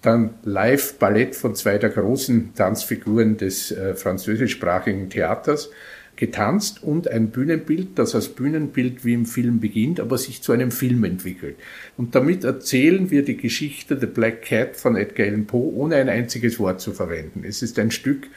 dann 0.02 0.34
Live-Ballett 0.44 1.36
von 1.36 1.54
zwei 1.54 1.78
der 1.78 1.90
großen 1.90 2.54
Tanzfiguren 2.54 3.36
des 3.36 3.70
äh, 3.70 3.94
französischsprachigen 3.94 5.08
Theaters, 5.10 5.70
getanzt 6.16 6.82
und 6.82 7.08
ein 7.08 7.30
Bühnenbild, 7.30 7.98
das 7.98 8.14
als 8.14 8.28
Bühnenbild 8.28 9.04
wie 9.04 9.14
im 9.14 9.26
Film 9.26 9.60
beginnt, 9.60 9.98
aber 9.98 10.18
sich 10.18 10.42
zu 10.42 10.52
einem 10.52 10.70
Film 10.70 11.04
entwickelt. 11.04 11.56
Und 11.96 12.14
damit 12.14 12.44
erzählen 12.44 13.10
wir 13.10 13.24
die 13.24 13.36
Geschichte 13.36 13.98
The 13.98 14.06
Black 14.06 14.42
Cat 14.42 14.76
von 14.76 14.96
Edgar 14.96 15.26
Allan 15.26 15.46
Poe, 15.46 15.74
ohne 15.74 15.96
ein 15.96 16.08
einziges 16.08 16.58
Wort 16.58 16.80
zu 16.80 16.92
verwenden. 16.92 17.44
Es 17.44 17.62
ist 17.62 17.78
ein 17.78 17.90
Stück, 17.90 18.28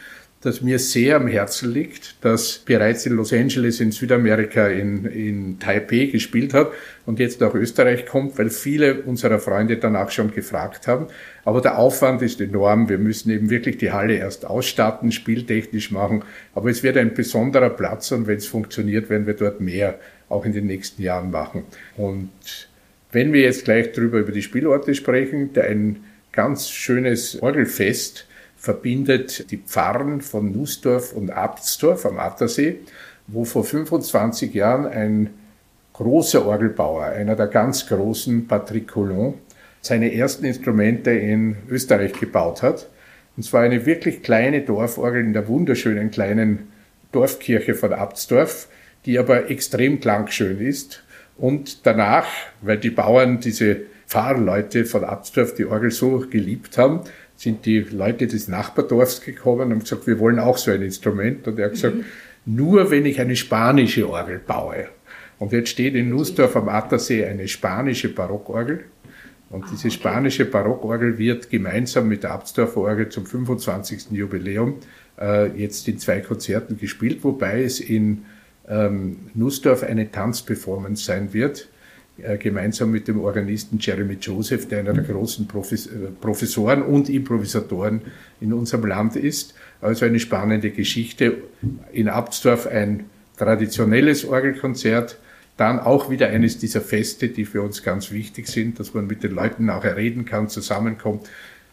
das 0.46 0.62
mir 0.62 0.78
sehr 0.78 1.16
am 1.16 1.28
Herzen 1.28 1.74
liegt, 1.74 2.18
das 2.22 2.60
bereits 2.60 3.06
in 3.08 3.14
Los 3.14 3.34
Angeles 3.34 3.80
in 3.80 3.92
Südamerika 3.92 4.68
in, 4.68 5.06
in 5.06 5.60
Taipei 5.60 6.06
gespielt 6.06 6.54
hat 6.54 6.72
und 7.08 7.20
jetzt 7.20 7.42
nach 7.42 7.56
Österreich 7.56 8.06
kommt, 8.06 8.38
weil 8.38 8.52
viele 8.52 9.02
unserer 9.02 9.40
Freunde 9.40 9.78
danach 9.78 10.12
schon 10.12 10.32
gefragt 10.32 10.88
haben. 10.88 11.08
Aber 11.46 11.62
der 11.62 11.80
Aufwand 11.80 12.22
ist 12.22 12.40
enorm. 12.40 12.90
Wir 12.90 13.00
müssen 13.00 13.32
eben 13.32 13.50
wirklich 13.50 13.78
die 13.78 13.92
Halle 13.92 14.18
erst 14.18 14.46
ausstatten, 14.46 15.12
spieltechnisch 15.12 15.90
machen. 15.90 16.24
Aber 16.54 16.70
es 16.70 16.84
wird 16.84 16.98
ein 16.98 17.16
besonderer 17.16 17.72
Platz 17.72 18.12
und 18.12 18.28
wenn 18.28 18.38
es 18.38 18.46
funktioniert, 18.46 19.10
werden 19.10 19.26
wir 19.26 19.34
dort 19.34 19.62
mehr 19.62 20.00
auch 20.30 20.46
in 20.46 20.54
den 20.54 20.68
nächsten 20.68 21.02
Jahren 21.02 21.32
machen. 21.32 21.64
Und 21.98 22.30
wenn 23.12 23.34
wir 23.34 23.42
jetzt 23.42 23.66
gleich 23.66 23.94
drüber 23.94 24.20
über 24.20 24.32
die 24.32 24.44
Spielorte 24.44 24.94
sprechen, 24.94 25.50
ein 25.56 26.04
ganz 26.32 26.70
schönes 26.70 27.42
Orgelfest 27.42 28.28
verbindet 28.66 29.52
die 29.52 29.58
Pfarren 29.58 30.22
von 30.22 30.52
Nussdorf 30.52 31.14
und 31.14 31.30
Abtsdorf 31.30 32.04
am 32.08 32.18
Attersee, 32.18 32.80
wo 33.28 33.46
vor 33.46 33.64
25 33.64 34.56
Jahren 34.56 34.88
ein 34.88 35.30
großer 35.94 36.48
Orgelbauer, 36.48 37.06
einer 37.06 37.36
der 37.36 37.46
ganz 37.46 37.86
großen, 37.86 38.48
Patrick 38.48 38.88
Coulon, 38.88 39.36
seine 39.82 40.12
ersten 40.16 40.46
Instrumente 40.46 41.12
in 41.12 41.58
Österreich 41.70 42.14
gebaut 42.14 42.64
hat. 42.64 42.90
Und 43.38 43.44
zwar 43.44 43.62
eine 43.62 43.86
wirklich 43.86 44.24
kleine 44.24 44.62
Dorforgel 44.62 45.24
in 45.24 45.34
der 45.34 45.48
wunderschönen 45.48 46.10
kleinen 46.10 46.68
Dorfkirche 47.12 47.76
von 47.76 47.94
Abtsdorf, 47.94 48.68
die 49.06 49.20
aber 49.20 49.52
extrem 49.52 50.00
klangschön 50.00 50.60
ist. 50.60 51.04
Und 51.38 51.86
danach, 51.86 52.26
weil 52.62 52.80
die 52.80 52.90
Bauern 52.90 53.40
diese 53.40 53.82
Pfarrleute 54.08 54.86
von 54.86 55.04
Abtsdorf 55.04 55.54
die 55.54 55.66
Orgel 55.66 55.92
so 55.92 56.26
geliebt 56.30 56.80
haben, 56.80 57.02
sind 57.38 57.66
die 57.66 57.80
Leute 57.80 58.28
des 58.28 58.48
Nachbardorfs 58.48 59.22
gekommen 59.22 59.64
und 59.64 59.72
haben 59.72 59.80
gesagt, 59.80 60.08
wir 60.08 60.20
wollen 60.20 60.40
auch 60.40 60.58
so 60.58 60.72
ein 60.72 60.82
Instrument. 60.82 61.48
Und 61.48 61.60
er 61.60 61.66
hat 61.66 61.74
gesagt, 61.74 61.96
mhm. 61.96 62.06
nur 62.46 62.92
wenn 62.92 63.06
ich 63.06 63.20
eine 63.20 63.36
spanische 63.36 64.10
Orgel 64.10 64.40
baue. 64.40 64.88
Und 65.38 65.52
jetzt 65.52 65.70
steht 65.70 65.96
in 65.96 66.10
Nussdorf 66.10 66.56
am 66.56 66.70
Attersee 66.70 67.26
eine 67.26 67.48
spanische 67.48 68.14
Barockorgel. 68.14 68.86
Und 69.50 69.66
diese 69.72 69.92
spanische 69.92 70.46
Barockorgel 70.46 71.18
wird 71.18 71.50
gemeinsam 71.50 72.08
mit 72.08 72.24
der 72.24 72.32
Abtsdorfer 72.32 72.82
Orgel 72.82 73.10
zum 73.10 73.26
25. 73.26 74.12
Jubiläum 74.12 74.76
äh, 75.20 75.48
jetzt 75.58 75.88
in 75.88 76.00
zwei 76.00 76.22
Konzerten 76.22 76.78
gespielt, 76.78 77.24
wobei 77.24 77.64
es 77.64 77.80
in 77.80 78.26
ähm, 78.68 79.30
Nussdorf 79.34 79.84
eine 79.84 80.12
Tanzperformance 80.12 81.06
sein 81.06 81.34
wird, 81.34 81.70
gemeinsam 82.18 82.92
mit 82.92 83.08
dem 83.08 83.20
Organisten 83.20 83.78
Jeremy 83.80 84.18
Joseph, 84.20 84.68
der 84.68 84.80
einer 84.80 84.94
der 84.94 85.04
großen 85.04 85.48
Profes 85.48 85.88
äh, 85.88 86.12
Professoren 86.22 86.82
und 86.82 87.10
Improvisatoren 87.10 88.02
in 88.40 88.54
unserem 88.54 88.86
Land 88.86 89.16
ist. 89.16 89.54
Also 89.82 90.06
eine 90.06 90.20
spannende 90.20 90.72
Geschichte. 90.72 91.38
In 91.92 92.08
Abtsdorf 92.08 92.68
ein 92.68 93.06
traditionelles 93.38 94.26
Orgelkonzert, 94.26 95.18
dann 95.58 95.80
auch 95.80 96.10
wieder 96.10 96.28
eines 96.28 96.58
dieser 96.58 96.82
Feste, 96.82 97.30
die 97.30 97.46
für 97.46 97.62
uns 97.62 97.84
ganz 97.84 98.12
wichtig 98.12 98.48
sind, 98.48 98.80
dass 98.80 98.94
man 98.94 99.08
mit 99.08 99.24
den 99.24 99.32
Leuten 99.32 99.66
nachher 99.66 99.96
reden 99.96 100.26
kann, 100.26 100.50
zusammenkommt 100.50 101.30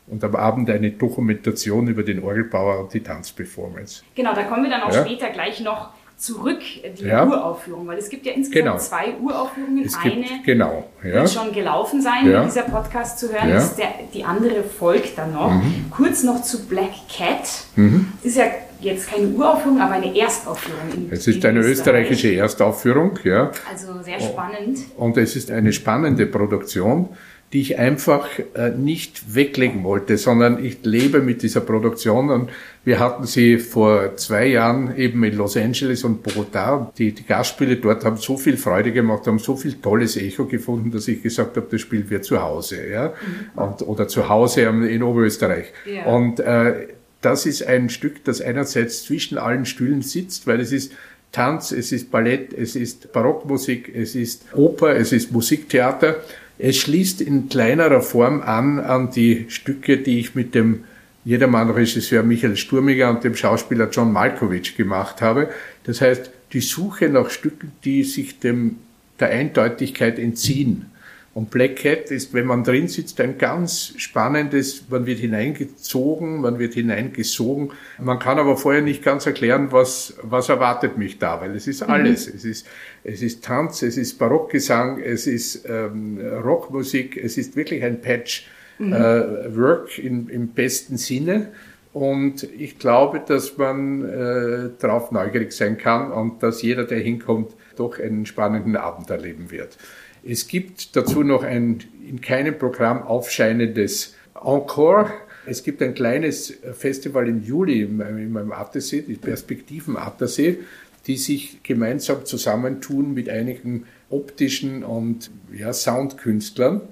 und 0.06 0.22
am 0.24 0.34
Abend 0.34 0.68
eine 0.70 0.90
Dokumentation 0.90 1.88
über 1.88 2.02
den 2.02 2.22
Orgelbauer 2.22 2.80
und 2.80 2.94
die 2.94 3.00
Tanzperformance. 3.00 4.02
Genau, 4.14 4.34
da 4.34 4.44
kommen 4.44 4.64
wir 4.64 4.70
dann 4.70 4.82
auch 4.82 4.92
ja. 4.92 5.04
später 5.04 5.30
gleich 5.30 5.60
noch 5.60 5.92
zurück, 6.22 6.60
die 6.98 7.04
ja. 7.04 7.26
Uraufführung, 7.26 7.86
weil 7.88 7.98
es 7.98 8.08
gibt 8.08 8.24
ja 8.24 8.32
insgesamt 8.32 8.64
genau. 8.64 8.78
zwei 8.78 9.14
Uraufführungen. 9.20 9.84
Es 9.84 9.96
eine 9.96 10.24
genau, 10.46 10.84
ja. 11.02 11.14
wird 11.14 11.30
schon 11.30 11.52
gelaufen 11.52 12.00
sein, 12.00 12.30
ja. 12.30 12.40
wenn 12.40 12.48
dieser 12.48 12.62
Podcast 12.62 13.18
zu 13.18 13.32
hören 13.32 13.50
ist, 13.50 13.74
der, 13.76 13.88
die 14.14 14.24
andere 14.24 14.62
folgt 14.62 15.18
dann 15.18 15.32
noch. 15.32 15.50
Mhm. 15.50 15.86
Kurz 15.90 16.22
noch 16.22 16.40
zu 16.42 16.66
Black 16.68 16.92
Cat. 17.12 17.48
Mhm. 17.74 18.12
ist 18.22 18.36
ja 18.36 18.44
jetzt 18.80 19.10
keine 19.10 19.28
Uraufführung, 19.28 19.80
aber 19.80 19.94
eine 19.94 20.16
Erstaufführung. 20.16 21.08
Es 21.10 21.26
ist 21.26 21.44
eine 21.44 21.60
österreichische 21.60 22.34
Erstaufführung, 22.34 23.18
ja. 23.24 23.50
Also 23.70 24.02
sehr 24.02 24.20
spannend. 24.20 24.78
Und 24.96 25.16
es 25.16 25.34
ist 25.36 25.50
eine 25.50 25.72
spannende 25.72 26.26
Produktion 26.26 27.08
die 27.52 27.60
ich 27.60 27.78
einfach 27.78 28.26
äh, 28.54 28.70
nicht 28.70 29.34
weglegen 29.34 29.84
wollte, 29.84 30.16
sondern 30.16 30.64
ich 30.64 30.78
lebe 30.84 31.20
mit 31.20 31.42
dieser 31.42 31.60
Produktion 31.60 32.30
und 32.30 32.50
wir 32.84 32.98
hatten 32.98 33.26
sie 33.26 33.58
vor 33.58 34.16
zwei 34.16 34.46
Jahren 34.46 34.96
eben 34.96 35.22
in 35.22 35.36
Los 35.36 35.56
Angeles 35.56 36.02
und 36.02 36.26
Bogotá. 36.26 36.90
Die, 36.96 37.12
die 37.12 37.26
Gastspiele 37.26 37.76
dort 37.76 38.04
haben 38.04 38.16
so 38.16 38.38
viel 38.38 38.56
Freude 38.56 38.90
gemacht, 38.90 39.26
haben 39.26 39.38
so 39.38 39.54
viel 39.54 39.74
tolles 39.74 40.16
Echo 40.16 40.46
gefunden, 40.46 40.90
dass 40.90 41.06
ich 41.08 41.22
gesagt 41.22 41.56
habe, 41.56 41.66
das 41.70 41.80
Spiel 41.82 42.08
wird 42.08 42.24
zu 42.24 42.40
Hause, 42.40 42.88
ja, 42.90 43.08
mhm. 43.08 43.62
und, 43.62 43.82
oder 43.82 44.08
zu 44.08 44.28
Hause 44.30 44.62
in 44.62 45.02
Oberösterreich. 45.02 45.66
Ja. 45.84 46.06
Und 46.06 46.40
äh, 46.40 46.88
das 47.20 47.44
ist 47.44 47.66
ein 47.66 47.90
Stück, 47.90 48.24
das 48.24 48.40
einerseits 48.40 49.04
zwischen 49.04 49.36
allen 49.36 49.66
Stühlen 49.66 50.00
sitzt, 50.00 50.46
weil 50.46 50.60
es 50.60 50.72
ist 50.72 50.92
Tanz, 51.32 51.70
es 51.72 51.92
ist 51.92 52.10
Ballett, 52.10 52.52
es 52.52 52.76
ist 52.76 53.12
Barockmusik, 53.12 53.94
es 53.94 54.14
ist 54.14 54.44
Oper, 54.54 54.96
es 54.96 55.12
ist 55.12 55.32
Musiktheater 55.32 56.16
es 56.64 56.76
schließt 56.76 57.20
in 57.20 57.48
kleinerer 57.48 58.02
Form 58.02 58.40
an 58.40 58.78
an 58.78 59.10
die 59.10 59.46
Stücke, 59.48 59.98
die 59.98 60.20
ich 60.20 60.36
mit 60.36 60.54
dem 60.54 60.84
Jedermann-Regisseur 61.24 62.22
Michael 62.22 62.56
Sturmiger 62.56 63.10
und 63.10 63.24
dem 63.24 63.34
Schauspieler 63.34 63.90
John 63.90 64.12
Malkovich 64.12 64.76
gemacht 64.76 65.20
habe. 65.20 65.50
Das 65.82 66.00
heißt, 66.00 66.30
die 66.52 66.60
Suche 66.60 67.08
nach 67.08 67.30
Stücken, 67.30 67.72
die 67.84 68.04
sich 68.04 68.38
dem, 68.38 68.76
der 69.18 69.30
Eindeutigkeit 69.30 70.20
entziehen. 70.20 70.86
Und 71.34 71.50
Black 71.50 71.76
Cat 71.76 72.10
ist, 72.10 72.34
wenn 72.34 72.44
man 72.44 72.62
drin 72.62 72.88
sitzt, 72.88 73.18
ein 73.20 73.38
ganz 73.38 73.94
spannendes, 73.96 74.84
man 74.90 75.06
wird 75.06 75.18
hineingezogen, 75.18 76.42
man 76.42 76.58
wird 76.58 76.74
hineingesogen. 76.74 77.72
Man 77.98 78.18
kann 78.18 78.38
aber 78.38 78.58
vorher 78.58 78.82
nicht 78.82 79.02
ganz 79.02 79.24
erklären, 79.24 79.68
was, 79.70 80.14
was 80.22 80.50
erwartet 80.50 80.98
mich 80.98 81.18
da, 81.18 81.40
weil 81.40 81.56
es 81.56 81.66
ist 81.66 81.82
mhm. 81.82 81.90
alles. 81.90 82.28
Mhm. 82.28 82.34
Es 82.36 82.44
ist, 82.44 82.66
es 83.02 83.22
ist 83.22 83.44
Tanz, 83.44 83.80
es 83.80 83.96
ist 83.96 84.18
Barockgesang, 84.18 85.00
es 85.00 85.26
ist 85.26 85.66
ähm, 85.66 86.20
Rockmusik, 86.20 87.16
es 87.16 87.38
ist 87.38 87.56
wirklich 87.56 87.82
ein 87.82 88.02
Patch 88.02 88.46
mhm. 88.78 88.92
äh, 88.92 89.56
Work 89.56 89.98
in, 89.98 90.28
im 90.28 90.48
besten 90.48 90.98
Sinne. 90.98 91.48
Und 91.94 92.42
ich 92.58 92.78
glaube, 92.78 93.22
dass 93.26 93.56
man 93.56 94.04
äh, 94.04 94.70
darauf 94.78 95.12
neugierig 95.12 95.52
sein 95.52 95.78
kann 95.78 96.10
und 96.10 96.42
dass 96.42 96.62
jeder, 96.62 96.84
der 96.84 97.00
hinkommt, 97.00 97.52
doch 97.76 97.98
einen 97.98 98.26
spannenden 98.26 98.76
Abend 98.76 99.08
erleben 99.10 99.50
wird. 99.50 99.78
Es 100.24 100.46
gibt 100.46 100.94
dazu 100.94 101.22
noch 101.22 101.42
ein 101.42 101.82
in 102.08 102.20
keinem 102.20 102.58
Programm 102.58 103.02
aufscheinendes 103.02 104.14
Encore. 104.34 105.12
Es 105.46 105.64
gibt 105.64 105.82
ein 105.82 105.94
kleines 105.94 106.54
Festival 106.72 107.28
im 107.28 107.42
Juli 107.42 107.82
in 107.82 107.96
meinem 107.96 108.52
Attersee, 108.52 109.02
die 109.02 109.14
Perspektiven 109.14 109.96
Attersee, 109.96 110.58
die 111.06 111.16
sich 111.16 111.62
gemeinsam 111.64 112.24
zusammentun 112.24 113.12
mit 113.14 113.28
einigen 113.28 113.86
optischen 114.10 114.84
und 114.84 115.30
ja, 115.52 115.72
Soundkünstlern. 115.72 116.82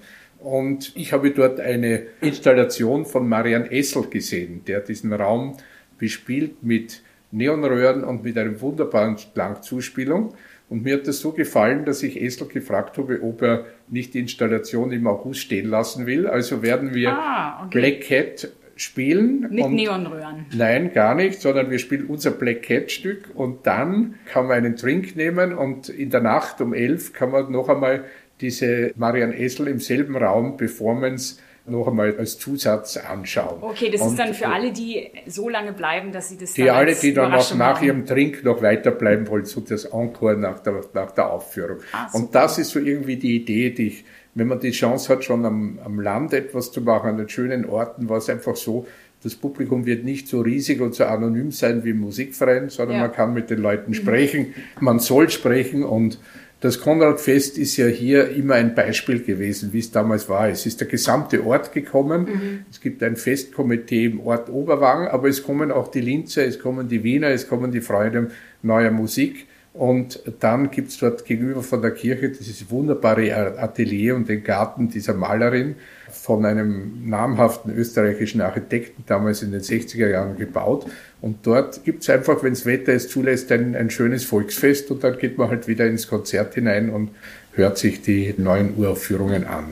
Und 0.41 0.93
ich 0.97 1.13
habe 1.13 1.31
dort 1.31 1.61
eine 1.61 2.07
Installation 2.21 3.05
von 3.05 3.29
Marian 3.29 3.67
Essel 3.71 4.09
gesehen, 4.09 4.63
der 4.67 4.81
diesen 4.81 5.13
Raum 5.13 5.57
bespielt 5.99 6.63
mit 6.63 7.03
Neonröhren 7.31 8.03
und 8.03 8.25
mit 8.25 8.37
einer 8.37 8.61
wunderbaren 8.61 9.17
Klangzuspielung. 9.35 10.35
Und 10.71 10.85
mir 10.85 10.95
hat 10.95 11.09
das 11.09 11.19
so 11.19 11.33
gefallen, 11.33 11.85
dass 11.85 12.03
ich 12.05 12.21
Esel 12.21 12.47
gefragt 12.47 12.97
habe, 12.97 13.23
ob 13.23 13.43
er 13.43 13.67
nicht 13.89 14.15
die 14.15 14.21
Installation 14.21 14.93
im 14.93 15.07
August 15.09 15.41
stehen 15.41 15.69
lassen 15.69 16.07
will. 16.07 16.29
Also 16.29 16.63
werden 16.63 16.95
wir 16.95 17.11
ah, 17.11 17.65
okay. 17.67 17.79
Black 17.79 18.01
Cat 18.03 18.49
spielen. 18.77 19.49
Mit 19.51 19.69
Neonröhren. 19.69 20.47
Nein, 20.57 20.93
gar 20.93 21.17
nicht, 21.17 21.41
sondern 21.41 21.71
wir 21.71 21.81
spielen 21.81 22.07
unser 22.07 22.31
Black 22.31 22.63
Cat 22.63 22.93
Stück 22.93 23.31
und 23.35 23.67
dann 23.67 24.15
kann 24.27 24.47
man 24.47 24.59
einen 24.59 24.77
Drink 24.77 25.17
nehmen 25.17 25.53
und 25.53 25.89
in 25.89 26.11
der 26.11 26.21
Nacht 26.21 26.61
um 26.61 26.73
elf 26.73 27.13
kann 27.13 27.33
man 27.33 27.51
noch 27.51 27.69
einmal 27.69 28.05
diese 28.41 28.93
Marianne 28.97 29.37
Essel 29.37 29.67
im 29.67 29.81
selben 29.81 30.17
Raum 30.17 30.57
Performance 30.57 31.41
noch 31.71 31.89
einmal 31.89 32.17
als 32.19 32.39
Zusatz 32.39 32.97
anschauen. 32.97 33.59
Okay, 33.63 33.91
das 33.91 34.01
und 34.01 34.09
ist 34.09 34.19
dann 34.19 34.35
für 34.35 34.49
alle, 34.49 34.73
die 34.73 35.11
so 35.27 35.49
lange 35.49 35.73
bleiben, 35.73 36.13
dass 36.13 36.29
sie 36.29 36.37
das 36.37 36.53
Die 36.55 36.71
alle, 36.71 36.95
die 36.95 37.15
dann 37.15 37.33
noch 37.33 37.55
nach 37.55 37.81
ihrem 37.83 38.07
Trink 38.07 38.45
noch 38.45 38.63
weiterbleiben 38.63 39.29
wollen, 39.29 39.45
so 39.45 39.61
das 39.61 39.85
Encore 39.87 40.37
nach 40.37 40.61
der, 40.61 40.83
nach 40.95 41.13
der 41.13 41.31
Aufführung. 41.31 41.79
Ah, 41.93 42.09
und 42.13 42.35
das 42.35 42.59
ist 42.59 42.71
so 42.71 42.79
irgendwie 42.79 43.17
die 43.17 43.37
Idee, 43.37 43.71
die 43.71 43.87
ich, 43.89 44.05
wenn 44.35 44.49
man 44.49 44.61
die 44.61 44.71
Chance 44.71 45.13
hat, 45.13 45.25
schon 45.25 45.45
am, 45.45 45.79
am 45.85 46.01
Land 46.01 46.33
etwas 46.33 46.73
zu 46.73 46.81
machen, 46.81 47.11
an 47.11 47.17
den 47.19 47.29
schönen 47.29 47.65
Orten, 47.67 48.09
war 48.09 48.19
es 48.19 48.29
einfach 48.29 48.57
so, 48.57 48.87
das 49.23 49.35
Publikum 49.35 49.85
wird 49.85 50.05
nicht 50.05 50.29
so 50.29 50.41
riesig 50.41 50.81
und 50.81 50.95
so 50.95 51.05
anonym 51.05 51.51
sein 51.51 51.85
wie 51.85 51.91
im 51.91 52.01
Musikverein, 52.01 52.71
sondern 52.71 52.97
ja. 52.97 53.03
man 53.03 53.13
kann 53.13 53.35
mit 53.35 53.51
den 53.51 53.59
Leuten 53.59 53.93
sprechen, 53.93 54.55
man 54.81 54.99
soll 54.99 55.29
sprechen 55.29 55.85
und 55.85 56.19
das 56.61 56.79
Konradfest 56.79 57.57
ist 57.57 57.79
ja 57.79 57.87
hier 57.87 58.29
immer 58.31 58.55
ein 58.55 58.75
Beispiel 58.75 59.23
gewesen, 59.23 59.73
wie 59.73 59.79
es 59.79 59.91
damals 59.91 60.29
war. 60.29 60.49
Es 60.49 60.67
ist 60.67 60.81
der 60.81 60.89
gesamte 60.89 61.45
Ort 61.45 61.73
gekommen. 61.73 62.27
Mhm. 62.27 62.65
Es 62.71 62.81
gibt 62.83 63.03
ein 63.03 63.17
Festkomitee 63.17 64.05
im 64.05 64.21
Ort 64.21 64.51
Oberwang, 64.51 65.09
aber 65.09 65.29
es 65.29 65.43
kommen 65.43 65.73
auch 65.73 65.89
die 65.89 66.03
Linzer, 66.03 66.45
es 66.45 66.59
kommen 66.59 66.89
die 66.89 67.03
Wiener, 67.03 67.29
es 67.29 67.49
kommen 67.49 67.73
die 67.73 67.81
Freude 67.81 68.31
neuer 68.63 68.91
Musik. 68.91 69.47
Und 69.73 70.21
dann 70.41 70.73
gibt's 70.73 70.99
dort 70.99 71.25
gegenüber 71.25 71.63
von 71.63 71.81
der 71.81 71.93
Kirche 71.93 72.31
dieses 72.31 72.71
wunderbare 72.71 73.57
Atelier 73.57 74.17
und 74.17 74.29
den 74.29 74.43
Garten 74.43 74.89
dieser 74.89 75.15
Malerin 75.15 75.77
von 76.11 76.45
einem 76.45 77.09
namhaften 77.09 77.73
österreichischen 77.73 78.41
Architekten 78.41 79.05
damals 79.07 79.43
in 79.43 79.53
den 79.53 79.61
60er 79.61 80.09
Jahren 80.09 80.37
gebaut. 80.37 80.87
Und 81.21 81.47
dort 81.47 81.85
gibt's 81.85 82.11
einfach, 82.11 82.43
wenns 82.43 82.67
Wetter 82.67 82.93
es 82.93 83.09
zulässt, 83.09 83.53
ein, 83.53 83.77
ein 83.77 83.91
schönes 83.91 84.25
Volksfest 84.25 84.91
und 84.91 85.05
dann 85.05 85.19
geht 85.19 85.39
man 85.39 85.49
halt 85.49 85.69
wieder 85.69 85.87
ins 85.87 86.09
Konzert 86.09 86.55
hinein 86.55 86.91
und 86.91 87.11
hört 87.53 87.79
sich 87.79 88.03
die 88.03 88.35
neuen 88.37 88.77
Uraufführungen 88.77 89.45
an. 89.47 89.67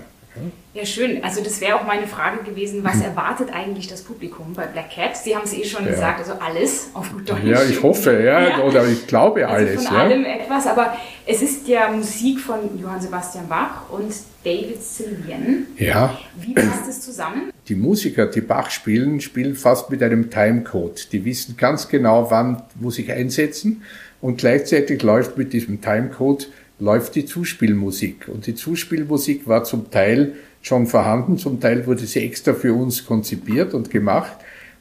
Ja, 0.75 0.85
schön. 0.85 1.25
Also 1.25 1.42
das 1.42 1.61
wäre 1.61 1.76
auch 1.76 1.87
meine 1.87 2.07
Frage 2.07 2.45
gewesen, 2.45 2.85
was 2.85 3.00
erwartet 3.00 3.49
eigentlich 3.52 3.88
das 3.88 4.02
Publikum 4.02 4.52
bei 4.54 4.66
Black 4.66 4.90
Cat? 4.90 5.16
Sie 5.16 5.35
haben 5.35 5.45
es 5.45 5.52
eh 5.52 5.64
schon 5.64 5.85
ja. 5.85 5.90
gesagt, 5.90 6.21
also 6.21 6.35
alles 6.35 6.90
auf 6.95 7.11
gut 7.12 7.28
Deutsch. 7.28 7.42
Ja, 7.45 7.62
ich 7.64 7.83
hoffe, 7.83 8.12
ja, 8.12 8.49
ja. 8.49 8.62
oder 8.62 8.87
ich 8.87 9.07
glaube 9.07 9.47
also 9.49 9.66
alles. 9.66 9.87
Von 9.87 9.97
ja. 9.97 10.02
allem 10.02 10.25
etwas, 10.25 10.66
aber 10.66 10.97
es 11.26 11.42
ist 11.42 11.66
ja 11.66 11.90
Musik 11.90 12.38
von 12.40 12.78
Johann 12.78 13.00
Sebastian 13.00 13.49
Bach 13.49 13.90
und 13.90 14.12
David 14.45 14.83
Sylvian. 14.83 15.66
Ja. 15.76 16.16
Wie 16.40 16.54
passt 16.54 16.88
es 16.88 17.00
zusammen? 17.00 17.50
Die 17.68 17.75
Musiker, 17.75 18.26
die 18.26 18.40
Bach 18.40 18.71
spielen, 18.71 19.21
spielen 19.21 19.57
fast 19.57 19.90
mit 19.90 20.02
einem 20.02 20.30
Timecode. 20.30 21.12
Die 21.12 21.25
wissen 21.25 21.57
ganz 21.57 21.88
genau, 21.88 22.30
wann 22.30 22.62
muss 22.76 22.99
ich 22.99 23.11
einsetzen 23.11 23.83
und 24.21 24.38
gleichzeitig 24.38 25.02
läuft 25.02 25.37
mit 25.37 25.52
diesem 25.52 25.80
Timecode 25.80 26.49
läuft 26.78 27.14
die 27.14 27.25
Zuspielmusik. 27.25 28.28
Und 28.28 28.47
die 28.47 28.54
Zuspielmusik 28.54 29.47
war 29.47 29.64
zum 29.64 29.90
Teil 29.90 30.35
schon 30.62 30.87
vorhanden, 30.87 31.38
zum 31.38 31.61
Teil 31.61 31.87
wurde 31.87 32.06
sie 32.06 32.20
extra 32.20 32.54
für 32.54 32.75
uns 32.75 33.06
konzipiert 33.06 33.75
und 33.75 33.90
gemacht. 33.90 34.37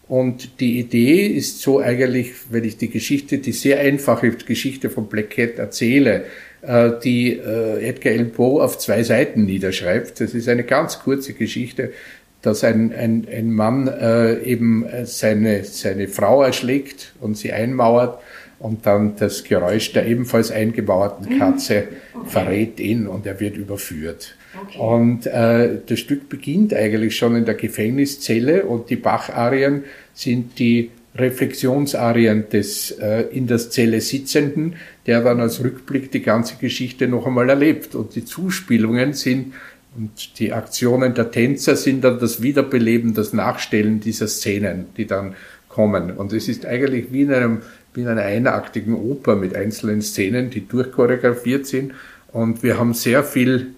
Und 0.08 0.62
die 0.62 0.80
Idee 0.80 1.28
ist 1.28 1.62
so 1.62 1.80
eigentlich, 1.80 2.32
wenn 2.50 2.64
ich 2.64 2.78
die 2.78 2.90
Geschichte, 2.90 3.40
die 3.40 3.52
sehr 3.52 3.80
einfache 3.80 4.32
Geschichte 4.32 4.90
von 4.90 5.08
Black 5.08 5.32
Cat 5.32 5.60
erzähle, 5.60 6.24
äh, 6.62 6.92
die 7.04 7.34
äh, 7.34 7.84
Edgar 7.84 8.14
Allan 8.14 8.32
Poe 8.32 8.64
auf 8.64 8.78
zwei 8.78 9.04
Seiten 9.04 9.46
niederschreibt. 9.46 10.22
Das 10.22 10.34
ist 10.34 10.48
eine 10.48 10.64
ganz 10.64 11.00
kurze 11.00 11.34
Geschichte, 11.34 11.92
dass 12.42 12.64
ein, 12.64 12.94
ein, 12.94 13.28
ein 13.30 13.52
Mann 13.52 13.88
äh, 13.88 14.42
eben 14.44 14.86
seine, 15.04 15.66
seine 15.66 16.08
Frau 16.08 16.44
erschlägt 16.44 17.14
und 17.20 17.36
sie 17.36 17.52
einmauert 17.52 18.22
und 18.60 18.86
dann 18.86 19.16
das 19.18 19.44
Geräusch 19.44 19.94
der 19.94 20.08
ebenfalls 20.08 20.52
eingebauerten 20.52 21.34
mhm. 21.34 21.40
Katze 21.40 21.88
okay. 22.14 22.28
verrät 22.28 22.80
ihn 22.80 23.08
und 23.08 23.26
er 23.26 23.40
wird 23.40 23.58
überführt. 23.58 24.36
Okay. 24.60 24.80
Und 24.80 25.28
äh, 25.28 25.80
das 25.86 26.00
Stück 26.00 26.30
beginnt 26.30 26.74
eigentlich 26.74 27.16
schon 27.16 27.36
in 27.36 27.46
der 27.46 27.56
Gefängniszelle 27.56 28.66
und 28.66 28.90
die 28.90 28.96
Bach-Arien 28.96 29.84
sind 30.14 30.58
die 30.58 30.90
Reflexionsarien 31.16 32.50
des 32.50 32.92
äh, 32.92 33.22
in 33.32 33.48
der 33.48 33.58
Zelle 33.58 34.02
Sitzenden, 34.02 34.76
der 35.06 35.22
dann 35.22 35.40
als 35.40 35.64
Rückblick 35.64 36.12
die 36.12 36.22
ganze 36.22 36.58
Geschichte 36.58 37.08
noch 37.08 37.26
einmal 37.26 37.50
erlebt. 37.50 37.96
Und 37.96 38.16
die 38.16 38.26
Zuspielungen 38.26 39.14
sind 39.14 39.54
und 39.96 40.40
die 40.40 40.54
Aktionen 40.54 41.16
der 41.16 41.32
Tänzer 41.32 41.76
sind 41.76 42.04
dann 42.04 42.20
das 42.20 42.42
Wiederbeleben, 42.42 43.14
das 43.14 43.34
Nachstellen 43.34 44.00
dieser 44.00 44.28
Szenen, 44.28 44.86
die 44.96 45.08
dann 45.08 45.36
kommen. 45.70 46.12
Und 46.12 46.34
es 46.34 46.48
ist 46.48 46.66
eigentlich 46.66 47.12
wie 47.12 47.22
in, 47.22 47.34
einem, 47.34 47.62
wie 47.98 48.04
in 48.04 48.08
einer 48.08 48.22
einaktigen 48.22 48.94
Oper 48.94 49.36
mit 49.36 49.56
einzelnen 49.56 50.04
Szenen, 50.04 50.52
die 50.52 50.68
durchchoreografiert 50.68 51.66
sind. 51.66 51.94
Und 52.32 52.62
wir 52.62 52.78
haben 52.78 52.94
sehr 52.94 53.24
viel 53.24 53.72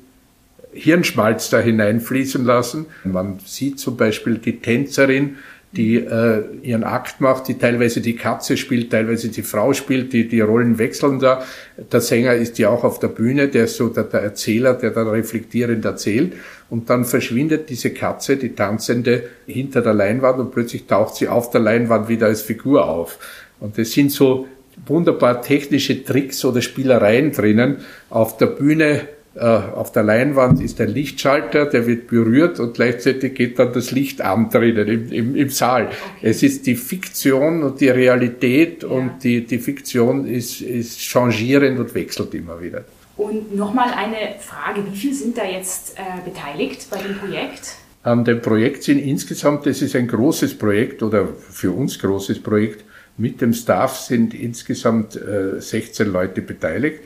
Hirnschmalz 0.74 1.50
da 1.50 1.60
hineinfließen 1.60 2.44
lassen. 2.44 2.88
Man 3.06 3.40
sieht 3.46 3.80
zum 3.80 3.96
Beispiel 3.96 4.38
die 4.38 4.60
Tänzerin, 4.60 5.38
die 5.72 5.96
äh, 5.96 6.44
ihren 6.64 6.84
Akt 6.84 7.22
macht, 7.22 7.48
die 7.48 7.58
teilweise 7.58 8.02
die 8.02 8.16
Katze 8.18 8.58
spielt, 8.58 8.92
teilweise 8.92 9.30
die 9.30 9.44
Frau 9.44 9.72
spielt, 9.72 10.12
die, 10.12 10.28
die 10.28 10.42
Rollen 10.42 10.80
wechseln 10.80 11.20
da. 11.20 11.46
Der 11.92 12.02
Sänger 12.02 12.34
ist 12.34 12.60
ja 12.60 12.70
auch 12.70 12.84
auf 12.84 13.00
der 13.00 13.08
Bühne, 13.08 13.48
der 13.48 13.66
ist 13.66 13.78
so 13.78 13.88
der, 13.88 14.04
der 14.04 14.22
Erzähler, 14.22 14.74
der 14.74 14.90
dann 14.90 15.08
reflektierend 15.08 15.86
erzählt. 15.86 16.34
Und 16.70 16.90
dann 16.90 17.06
verschwindet 17.06 17.70
diese 17.70 17.92
Katze, 17.92 18.36
die 18.36 18.54
Tanzende, 18.54 19.24
hinter 19.46 19.82
der 19.82 19.94
Leinwand 19.94 20.40
und 20.40 20.52
plötzlich 20.52 20.88
taucht 20.88 21.16
sie 21.16 21.30
auf 21.30 21.52
der 21.52 21.62
Leinwand 21.62 22.10
wieder 22.10 22.28
als 22.28 22.42
Figur 22.42 22.90
auf. 22.90 23.18
Und 23.60 23.78
das 23.78 23.92
sind 23.92 24.12
so 24.12 24.48
wunderbar 24.86 25.42
technische 25.42 26.04
Tricks 26.04 26.44
oder 26.46 26.62
Spielereien 26.62 27.32
drinnen. 27.32 27.78
Auf 28.10 28.38
der 28.38 28.48
Bühne 28.48 29.08
äh, 29.36 29.46
auf 29.46 29.92
der 29.92 30.04
Leinwand 30.04 30.62
ist 30.62 30.82
ein 30.82 30.90
Lichtschalter, 30.90 31.66
der 31.66 31.86
wird 31.86 32.08
berührt 32.08 32.60
und 32.60 32.74
gleichzeitig 32.74 33.36
geht 33.36 33.60
dann 33.60 33.72
das 33.74 33.92
Licht 33.92 34.22
an 34.22 34.50
drinnen 34.50 34.88
im, 34.88 35.12
im, 35.12 35.36
im 35.36 35.50
Saal. 35.50 35.88
Okay. 35.88 35.96
Es 36.22 36.44
ist 36.44 36.66
die 36.66 36.76
Fiktion 36.76 37.64
und 37.64 37.80
die 37.80 37.90
Realität 37.90 38.84
ja. 38.84 38.90
und 38.90 39.24
die, 39.24 39.46
die 39.46 39.60
Fiktion 39.60 40.26
ist, 40.26 40.62
ist 40.62 41.00
changierend 41.00 41.80
und 41.80 41.94
wechselt 41.94 42.34
immer 42.34 42.60
wieder. 42.60 42.84
Und 43.18 43.56
nochmal 43.56 43.94
eine 43.94 44.40
Frage, 44.40 44.82
wie 44.92 44.98
viele 44.98 45.14
sind 45.14 45.38
da 45.38 45.46
jetzt 45.46 45.98
äh, 45.98 46.28
beteiligt 46.28 46.88
bei 46.90 46.98
dem 46.98 47.18
Projekt? 47.18 47.76
An 48.02 48.24
dem 48.24 48.42
Projekt 48.42 48.84
sind 48.84 48.98
insgesamt, 48.98 49.66
das 49.66 49.82
ist 49.82 49.96
ein 49.96 50.08
großes 50.08 50.58
Projekt 50.58 51.04
oder 51.04 51.28
für 51.28 51.72
uns 51.72 52.00
großes 52.00 52.42
Projekt, 52.42 52.84
mit 53.20 53.42
dem 53.42 53.54
Staff 53.54 53.98
sind 53.98 54.34
insgesamt 54.34 55.16
äh, 55.16 55.60
16 55.60 56.08
Leute 56.08 56.42
beteiligt. 56.42 57.02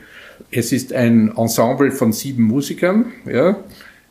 Es 0.50 0.72
ist 0.72 0.92
ein 0.92 1.32
Ensemble 1.36 1.90
von 1.90 2.12
sieben 2.12 2.44
Musikern. 2.44 3.12
Ja. 3.26 3.56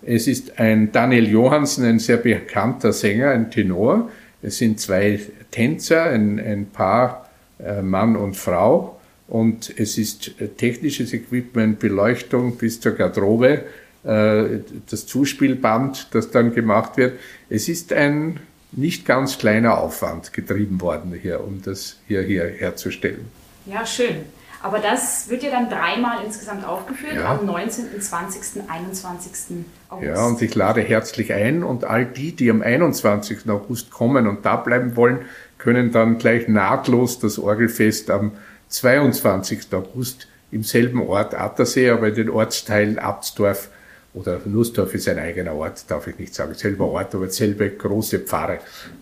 Es 0.02 0.28
ist 0.28 0.60
ein 0.60 0.92
Daniel 0.92 1.30
Johansen, 1.30 1.86
ein 1.86 2.00
sehr 2.00 2.18
bekannter 2.18 2.92
Sänger, 2.92 3.30
ein 3.32 3.50
Tenor. 3.50 4.10
Es 4.42 4.58
sind 4.58 4.80
zwei 4.80 5.20
Tänzer, 5.52 6.04
ein, 6.04 6.40
ein 6.40 6.66
Paar 6.66 7.30
äh, 7.60 7.82
Mann 7.82 8.18
und 8.18 8.36
Frau. 8.36 9.00
Und 9.30 9.74
es 9.78 9.98
ist 9.98 10.40
äh, 10.42 10.50
technisches 10.50 11.14
Equipment, 11.14 11.80
Beleuchtung 11.80 12.58
bis 12.58 12.82
zur 12.82 12.92
Garderobe, 12.94 13.64
äh, 14.04 14.44
das 14.90 15.06
Zuspielband, 15.06 16.10
das 16.12 16.32
dann 16.32 16.54
gemacht 16.54 16.98
wird. 16.98 17.14
Es 17.50 17.70
ist 17.70 17.94
ein 17.94 18.42
nicht 18.76 19.06
ganz 19.06 19.38
kleiner 19.38 19.78
Aufwand 19.78 20.34
getrieben 20.34 20.82
worden 20.82 21.14
hier, 21.14 21.44
um 21.44 21.62
das 21.62 21.98
hier, 22.08 22.22
hier 22.22 22.46
herzustellen. 22.46 23.30
Ja, 23.66 23.86
schön. 23.86 24.24
Aber 24.64 24.80
das 24.80 25.30
wird 25.30 25.44
ja 25.44 25.52
dann 25.52 25.70
dreimal 25.70 26.24
insgesamt 26.26 26.66
aufgeführt, 26.66 27.16
ja. 27.16 27.38
am 27.38 27.46
19., 27.46 28.02
20., 28.02 28.64
21. 28.70 29.66
August. 29.90 30.08
Ja, 30.08 30.26
und 30.26 30.42
ich 30.42 30.56
lade 30.56 30.80
herzlich 30.80 31.34
ein 31.34 31.64
und 31.64 31.84
all 31.84 32.06
die, 32.06 32.34
die 32.34 32.50
am 32.50 32.62
21. 32.62 33.50
August 33.50 33.92
kommen 33.92 34.26
und 34.26 34.46
da 34.46 34.56
bleiben 34.56 34.96
wollen, 34.96 35.26
können 35.58 35.92
dann 35.92 36.18
gleich 36.18 36.48
nahtlos 36.48 37.20
das 37.20 37.40
Orgelfest 37.40 38.10
am 38.10 38.32
22. 38.70 39.74
August 39.74 40.28
im 40.50 40.64
selben 40.64 41.02
Ort 41.02 41.36
Attersee, 41.36 41.90
aber 41.90 42.08
in 42.08 42.16
den 42.16 42.30
Ortsteilen 42.30 43.00
Abtsdorf 43.00 43.70
oder 44.14 44.40
Nussdorf 44.46 44.94
ist 44.94 45.08
ein 45.08 45.20
eigener 45.20 45.54
Ort, 45.54 45.90
darf 45.90 46.08
ich 46.08 46.20
nicht 46.20 46.34
sagen, 46.36 46.54
selber 46.54 46.86
Ort, 46.86 47.16
aber 47.16 47.30
selbe 47.30 47.70
große 47.70 48.20
Pfarre 48.20 48.60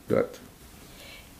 dort. 0.08 0.40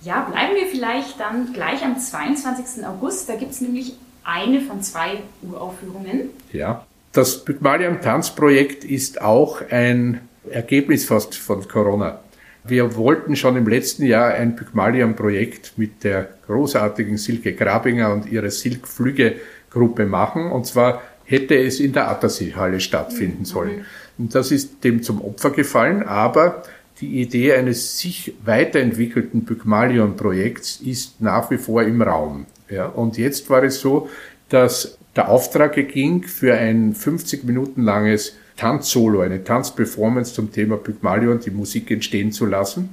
Ja, 0.04 0.28
bleiben 0.30 0.56
wir 0.56 0.68
vielleicht 0.68 1.20
dann 1.20 1.54
gleich 1.54 1.84
am 1.84 1.98
22. 1.98 2.86
August. 2.86 3.30
Da 3.30 3.36
gibt 3.36 3.52
es 3.52 3.62
nämlich 3.62 3.94
eine 4.24 4.62
von 4.62 4.82
zwei 4.82 5.22
Uraufführungen. 5.44 6.30
Ja, 6.52 6.86
das 7.12 7.44
Pygmalion 7.44 8.02
Tanzprojekt 8.02 8.84
ist 8.84 9.22
auch 9.22 9.62
ein 9.70 10.22
Ergebnis 10.50 11.06
fast 11.06 11.36
von 11.36 11.68
Corona. 11.68 12.20
Wir 12.64 12.96
wollten 12.96 13.36
schon 13.36 13.58
im 13.58 13.68
letzten 13.68 14.06
Jahr 14.06 14.34
ein 14.34 14.56
Pygmalion 14.56 15.16
Projekt 15.16 15.74
mit 15.78 16.04
der 16.04 16.30
großartigen 16.48 17.18
Silke 17.18 17.54
Grabinger 17.54 18.14
und 18.14 18.28
ihrer 18.28 18.52
Silk 18.52 18.88
Flüge 18.88 19.36
Gruppe 19.72 20.06
machen. 20.06 20.52
Und 20.52 20.68
zwar 20.68 21.02
hätte 21.32 21.58
es 21.58 21.80
in 21.80 21.94
der 21.94 22.10
Attersee-Halle 22.10 22.80
stattfinden 22.80 23.40
mhm. 23.40 23.46
sollen. 23.46 23.86
Und 24.18 24.36
das 24.36 24.52
ist 24.52 24.84
dem 24.84 25.02
zum 25.02 25.22
Opfer 25.22 25.52
gefallen, 25.52 26.04
aber 26.04 26.64
die 27.00 27.22
Idee 27.22 27.54
eines 27.54 27.98
sich 27.98 28.34
weiterentwickelten 28.46 29.46
Pygmalion-Projekts 29.46 30.82
ist 30.82 31.22
nach 31.22 31.50
wie 31.50 31.58
vor 31.58 31.82
im 31.84 32.02
Raum. 32.02 32.46
Ja, 32.70 32.86
und 32.86 33.18
jetzt 33.18 33.50
war 33.50 33.64
es 33.64 33.80
so, 33.80 34.10
dass 34.50 34.98
der 35.16 35.30
Auftrag 35.30 35.76
ging 35.76 36.24
für 36.24 36.54
ein 36.54 36.94
50 36.94 37.44
Minuten 37.44 37.84
langes 37.84 38.36
Tanzsolo, 38.58 39.22
eine 39.22 39.44
Tanzperformance 39.44 40.34
zum 40.34 40.52
Thema 40.52 40.78
Pygmalion, 40.78 41.40
die 41.40 41.50
Musik 41.50 41.90
entstehen 41.90 42.32
zu 42.32 42.46
lassen. 42.46 42.90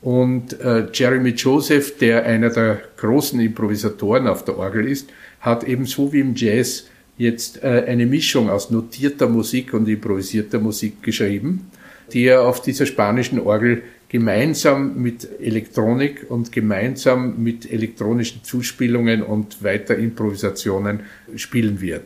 Und 0.00 0.60
äh, 0.60 0.88
Jeremy 0.92 1.30
Joseph, 1.30 1.98
der 1.98 2.24
einer 2.24 2.50
der 2.50 2.80
großen 2.96 3.40
Improvisatoren 3.40 4.28
auf 4.28 4.44
der 4.44 4.58
Orgel 4.58 4.88
ist, 4.88 5.10
hat 5.40 5.64
ebenso 5.64 6.12
wie 6.12 6.20
im 6.20 6.34
Jazz 6.34 6.86
jetzt 7.22 7.62
äh, 7.62 7.84
eine 7.86 8.06
Mischung 8.06 8.50
aus 8.50 8.70
notierter 8.70 9.28
Musik 9.28 9.72
und 9.74 9.88
improvisierter 9.88 10.58
Musik 10.58 11.02
geschrieben, 11.02 11.70
die 12.12 12.24
er 12.24 12.42
auf 12.42 12.60
dieser 12.60 12.86
spanischen 12.86 13.38
Orgel 13.40 13.82
gemeinsam 14.08 15.00
mit 15.00 15.26
Elektronik 15.40 16.26
und 16.28 16.52
gemeinsam 16.52 17.42
mit 17.42 17.70
elektronischen 17.72 18.44
Zuspielungen 18.44 19.22
und 19.22 19.62
weiter 19.64 19.96
Improvisationen 19.96 21.00
spielen 21.36 21.80
wird. 21.80 22.02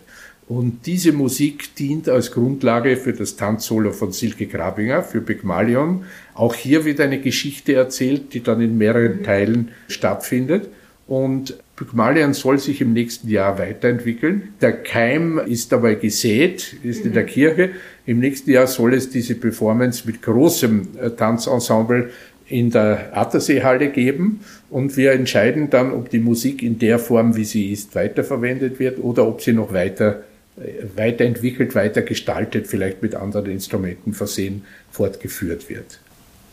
Und 0.49 0.87
diese 0.87 1.13
Musik 1.13 1.75
dient 1.75 2.09
als 2.09 2.31
Grundlage 2.31 2.97
für 2.97 3.13
das 3.13 3.35
Tanzsolo 3.35 3.91
von 3.91 4.13
Silke 4.13 4.47
Grabinger, 4.47 5.03
für 5.03 5.21
Pygmalion. 5.21 6.05
Auch 6.35 6.55
hier 6.55 6.85
wird 6.85 7.01
eine 7.01 7.21
Geschichte 7.21 7.75
erzählt, 7.75 8.33
die 8.33 8.45
dann 8.45 8.61
in 8.61 8.79
mehreren 8.79 9.25
Teilen 9.25 9.71
stattfindet. 9.89 10.69
Und 11.09 11.57
Pygmalion 11.77 12.33
soll 12.33 12.59
sich 12.59 12.81
im 12.81 12.95
nächsten 12.95 13.29
Jahr 13.29 13.59
weiterentwickeln. 13.59 14.55
Der 14.63 14.73
Keim 14.73 15.39
ist 15.39 15.71
dabei 15.73 15.95
gesät, 15.95 16.75
ist 16.83 17.05
in 17.05 17.13
der 17.13 17.25
mhm. 17.25 17.29
Kirche. 17.29 17.71
Im 18.07 18.19
nächsten 18.19 18.51
Jahr 18.51 18.67
soll 18.67 18.95
es 18.95 19.11
diese 19.11 19.35
Performance 19.35 20.05
mit 20.07 20.23
großem 20.23 20.89
äh, 20.99 21.11
Tanzensemble 21.11 22.11
in 22.49 22.71
der 22.71 23.17
Atterseehalle 23.17 23.91
geben 23.91 24.41
und 24.71 24.97
wir 24.97 25.13
entscheiden 25.13 25.69
dann, 25.69 25.93
ob 25.93 26.11
die 26.11 26.21
Musik 26.21 26.63
in 26.63 26.79
der 26.79 26.99
Form, 26.99 27.35
wie 27.37 27.45
sie 27.45 27.73
ist, 27.73 27.95
weiterverwendet 27.95 28.79
wird 28.79 28.99
oder 29.01 29.27
ob 29.27 29.43
sie 29.43 29.53
noch 29.53 29.73
weiter 29.73 30.23
äh, 30.57 30.85
weiterentwickelt, 30.97 31.75
weiter 31.75 32.03
gestaltet, 32.03 32.69
vielleicht 32.69 33.03
mit 33.03 33.15
anderen 33.15 33.51
Instrumenten 33.51 34.15
versehen, 34.15 34.65
fortgeführt 34.91 35.69
wird. 35.69 35.99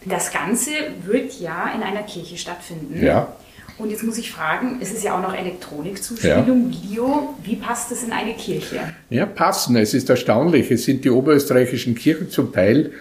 Das 0.06 0.34
Ganze 0.34 0.72
wird 1.06 1.40
ja 1.40 1.72
in 1.74 1.82
einer 1.82 2.04
Kirche 2.04 2.38
stattfinden. 2.38 3.02
Ja. 3.02 3.34
Und 3.78 3.90
jetzt 3.90 4.04
muss 4.04 4.18
ich 4.18 4.32
fragen, 4.32 4.78
es 4.82 4.92
ist 4.92 5.04
ja 5.04 5.18
auch 5.18 5.22
noch 5.22 5.36
Elektronikzuspielung, 5.36 6.72
ja. 6.72 6.84
Video. 6.84 7.34
Wie 7.44 7.56
passt 7.56 7.92
das 7.92 8.04
in 8.04 8.12
eine 8.12 8.34
Kirche? 8.34 8.94
Ja, 9.10 9.26
passen. 9.26 9.76
Es 9.76 9.94
ist 9.94 10.10
erstaunlich. 10.10 10.70
Es 10.70 10.86
sind 10.86 11.04
die 11.06 11.10
oberösterreichischen 11.10 11.96
Kirchen 11.96 12.30
zum 12.30 12.54
Teil 12.54 12.92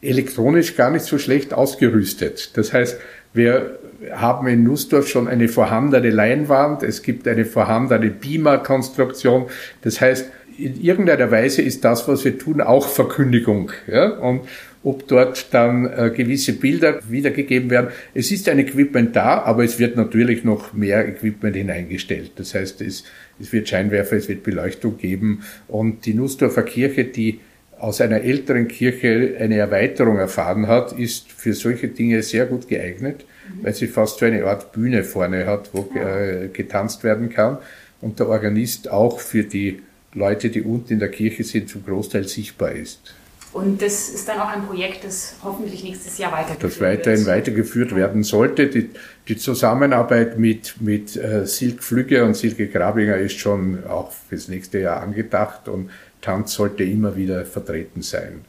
elektronisch 0.00 0.74
gar 0.76 0.90
nicht 0.90 1.04
so 1.04 1.18
schlecht 1.18 1.54
ausgerüstet. 1.54 2.56
Das 2.56 2.72
heißt, 2.72 2.98
wir 3.34 3.78
haben 4.12 4.46
in 4.48 4.64
Nussdorf 4.64 5.08
schon 5.08 5.28
eine 5.28 5.48
vorhandene 5.48 6.10
Leinwand, 6.10 6.82
es 6.82 7.02
gibt 7.02 7.28
eine 7.28 7.44
vorhandene 7.44 8.10
Beamer-Konstruktion. 8.10 9.46
Das 9.82 10.00
heißt, 10.00 10.26
in 10.58 10.80
irgendeiner 10.80 11.30
Weise 11.30 11.62
ist 11.62 11.84
das, 11.84 12.08
was 12.08 12.24
wir 12.24 12.38
tun, 12.38 12.60
auch 12.60 12.88
Verkündigung. 12.88 13.70
Ja? 13.86 14.10
Und 14.18 14.42
ob 14.84 15.06
dort 15.06 15.52
dann 15.52 15.86
äh, 15.86 16.10
gewisse 16.10 16.54
Bilder 16.54 17.00
wiedergegeben 17.08 17.70
werden. 17.70 17.90
Es 18.14 18.30
ist 18.32 18.48
ein 18.48 18.58
Equipment 18.58 19.14
da, 19.14 19.42
aber 19.42 19.64
es 19.64 19.78
wird 19.78 19.96
natürlich 19.96 20.44
noch 20.44 20.72
mehr 20.72 21.06
Equipment 21.06 21.54
hineingestellt. 21.54 22.32
Das 22.36 22.54
heißt, 22.54 22.80
es, 22.80 23.04
es 23.40 23.52
wird 23.52 23.68
Scheinwerfer, 23.68 24.16
es 24.16 24.28
wird 24.28 24.42
Beleuchtung 24.42 24.98
geben 24.98 25.42
und 25.68 26.06
die 26.06 26.14
Nussdorfer 26.14 26.62
Kirche, 26.62 27.04
die 27.04 27.40
aus 27.78 28.00
einer 28.00 28.20
älteren 28.22 28.68
Kirche 28.68 29.36
eine 29.40 29.56
Erweiterung 29.56 30.18
erfahren 30.18 30.68
hat, 30.68 30.92
ist 30.96 31.32
für 31.32 31.52
solche 31.52 31.88
Dinge 31.88 32.22
sehr 32.22 32.46
gut 32.46 32.68
geeignet, 32.68 33.24
mhm. 33.48 33.64
weil 33.64 33.74
sie 33.74 33.88
fast 33.88 34.18
so 34.18 34.26
eine 34.26 34.44
Art 34.44 34.72
Bühne 34.72 35.02
vorne 35.02 35.46
hat, 35.46 35.70
wo 35.72 35.90
äh, 35.98 36.48
getanzt 36.52 37.02
werden 37.02 37.28
kann 37.28 37.58
und 38.00 38.20
der 38.20 38.28
Organist 38.28 38.90
auch 38.90 39.18
für 39.18 39.44
die 39.44 39.80
Leute, 40.14 40.50
die 40.50 40.62
unten 40.62 40.92
in 40.92 40.98
der 40.98 41.08
Kirche 41.08 41.42
sind, 41.42 41.68
zum 41.68 41.84
Großteil 41.84 42.28
sichtbar 42.28 42.72
ist. 42.72 43.14
Und 43.52 43.82
das 43.82 44.08
ist 44.08 44.26
dann 44.28 44.38
auch 44.40 44.48
ein 44.48 44.66
Projekt, 44.66 45.04
das 45.04 45.34
hoffentlich 45.42 45.84
nächstes 45.84 46.16
Jahr 46.16 46.32
weitergeführt 46.32 46.62
wird. 46.62 46.72
Das 46.72 46.80
weiterhin 46.80 47.26
wird. 47.26 47.36
weitergeführt 47.36 47.94
werden 47.94 48.22
sollte. 48.22 48.68
Die, 48.68 48.90
die 49.28 49.36
Zusammenarbeit 49.36 50.38
mit, 50.38 50.80
mit 50.80 51.16
äh, 51.16 51.44
Silke 51.46 51.82
Flügge 51.82 52.24
und 52.24 52.34
Silke 52.34 52.68
Grabinger 52.68 53.16
ist 53.16 53.38
schon 53.38 53.84
auch 53.84 54.10
fürs 54.10 54.48
nächste 54.48 54.78
Jahr 54.78 55.02
angedacht 55.02 55.68
und 55.68 55.90
Tanz 56.22 56.54
sollte 56.54 56.84
immer 56.84 57.14
wieder 57.16 57.44
vertreten 57.44 58.00
sein. 58.00 58.46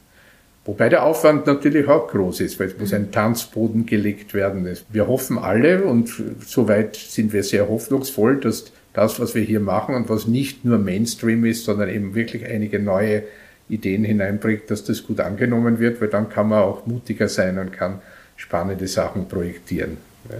Wobei 0.64 0.88
der 0.88 1.02
Aufwand 1.04 1.46
natürlich 1.46 1.86
auch 1.88 2.08
groß 2.08 2.40
ist, 2.40 2.58
weil 2.58 2.68
es 2.68 2.78
muss 2.78 2.94
ein 2.94 3.12
Tanzboden 3.12 3.84
gelegt 3.84 4.32
werden. 4.32 4.66
Wir 4.90 5.06
hoffen 5.06 5.36
alle 5.36 5.84
und 5.84 6.10
soweit 6.46 6.96
sind 6.96 7.34
wir 7.34 7.42
sehr 7.42 7.68
hoffnungsvoll, 7.68 8.40
dass 8.40 8.72
das, 8.94 9.20
was 9.20 9.34
wir 9.34 9.42
hier 9.42 9.60
machen 9.60 9.94
und 9.94 10.08
was 10.08 10.26
nicht 10.26 10.64
nur 10.64 10.78
Mainstream 10.78 11.44
ist, 11.44 11.64
sondern 11.64 11.90
eben 11.90 12.14
wirklich 12.14 12.46
einige 12.46 12.78
neue 12.78 13.24
Ideen 13.68 14.04
hineinbringt, 14.04 14.70
dass 14.70 14.84
das 14.84 15.06
gut 15.06 15.20
angenommen 15.20 15.78
wird, 15.78 16.00
weil 16.00 16.08
dann 16.08 16.28
kann 16.28 16.48
man 16.48 16.62
auch 16.62 16.86
mutiger 16.86 17.28
sein 17.28 17.58
und 17.58 17.72
kann 17.72 18.00
spannende 18.36 18.86
Sachen 18.86 19.28
projektieren. 19.28 19.96
Ja. 20.28 20.36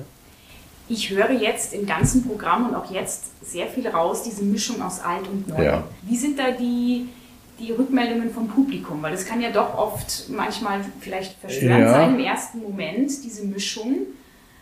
Ich 0.89 1.11
höre 1.11 1.31
jetzt 1.31 1.73
im 1.73 1.87
ganzen 1.87 2.27
Programm 2.27 2.69
und 2.69 2.75
auch 2.75 2.91
jetzt 2.91 3.25
sehr 3.43 3.67
viel 3.67 3.89
raus, 3.89 4.23
diese 4.23 4.45
Mischung 4.45 4.83
aus 4.83 5.01
alt 5.01 5.27
und 5.27 5.49
neu. 5.49 5.65
Ja. 5.65 5.85
Wie 6.03 6.17
sind 6.17 6.39
da 6.39 6.51
die, 6.51 7.09
die 7.59 7.73
Rückmeldungen 7.73 8.31
vom 8.31 8.49
Publikum? 8.49 9.03
Weil 9.03 9.13
das 9.13 9.25
kann 9.25 9.41
ja 9.41 9.51
doch 9.51 9.79
oft 9.79 10.29
manchmal 10.29 10.81
vielleicht 11.01 11.39
verstörend 11.41 11.87
ja. 11.87 11.91
sein 11.91 12.15
im 12.15 12.21
ersten 12.21 12.61
Moment, 12.61 13.11
diese 13.25 13.47
Mischung. 13.47 14.01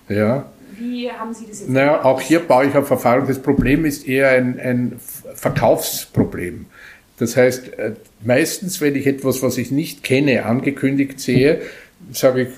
Ja. 0.09 0.47
Wie 0.79 1.11
haben 1.11 1.35
Sie 1.35 1.47
das 1.47 1.61
jetzt 1.61 1.71
Naja, 1.71 2.05
auch 2.05 2.21
hier 2.21 2.41
baue 2.41 2.67
ich 2.67 2.77
auf 2.77 2.89
Erfahrung. 2.91 3.27
Das 3.27 3.41
Problem 3.41 3.85
ist 3.85 4.07
eher 4.07 4.31
ein, 4.31 4.61
ein 4.61 5.01
Verkaufsproblem. 5.35 6.67
Das 7.23 7.37
heißt, 7.37 7.79
äh, 7.79 7.93
meistens, 8.25 8.81
wenn 8.81 8.97
ich 8.97 9.07
etwas, 9.07 9.45
was 9.45 9.57
ich 9.57 9.71
nicht 9.71 10.03
kenne, 10.03 10.45
angekündigt 10.45 11.21
sehe, 11.21 11.61
sage 12.11 12.43
ich, 12.43 12.49